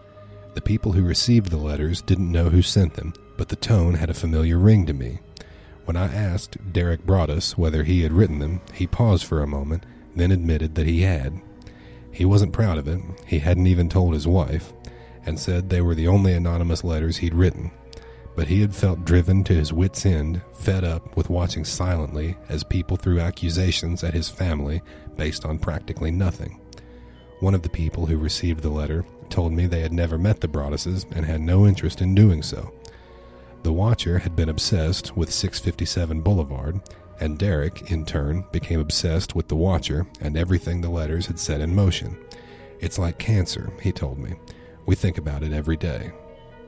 [0.54, 4.10] The people who received the letters didn't know who sent them, but the tone had
[4.10, 5.20] a familiar ring to me.
[5.86, 9.84] When I asked Derek Broaddus whether he had written them, he paused for a moment,
[10.14, 11.40] then admitted that he had.
[12.10, 14.74] He wasn't proud of it, he hadn't even told his wife,
[15.24, 17.70] and said they were the only anonymous letters he'd written.
[18.34, 22.64] But he had felt driven to his wits' end, fed up with watching silently as
[22.64, 24.80] people threw accusations at his family
[25.16, 26.58] based on practically nothing.
[27.40, 30.48] One of the people who received the letter told me they had never met the
[30.48, 32.72] Broadduses and had no interest in doing so.
[33.62, 36.80] The Watcher had been obsessed with 657 Boulevard,
[37.20, 41.60] and Derek, in turn, became obsessed with the Watcher and everything the letters had set
[41.60, 42.16] in motion.
[42.80, 44.34] It's like cancer, he told me.
[44.86, 46.12] We think about it every day.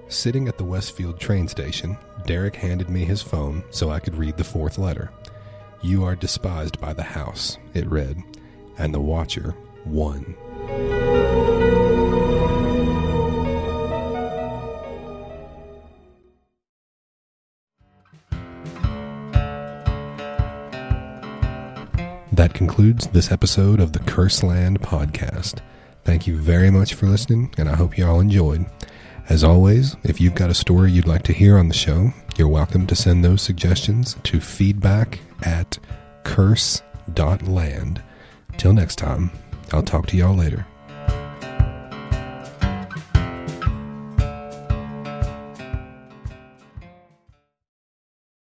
[0.09, 4.37] Sitting at the Westfield train station, Derek handed me his phone so I could read
[4.37, 5.11] the fourth letter.
[5.83, 8.23] You are despised by the house, it read,
[8.79, 9.55] and the Watcher
[9.85, 10.35] won.
[22.33, 25.61] That concludes this episode of the Curse Land podcast.
[26.05, 28.67] Thank you very much for listening, and I hope you all enjoyed.
[29.29, 32.47] As always, if you've got a story you'd like to hear on the show, you're
[32.47, 35.79] welcome to send those suggestions to feedback at
[36.25, 38.03] curse.land.
[38.59, 39.31] Till next time,
[39.73, 40.67] I'll talk to y'all later.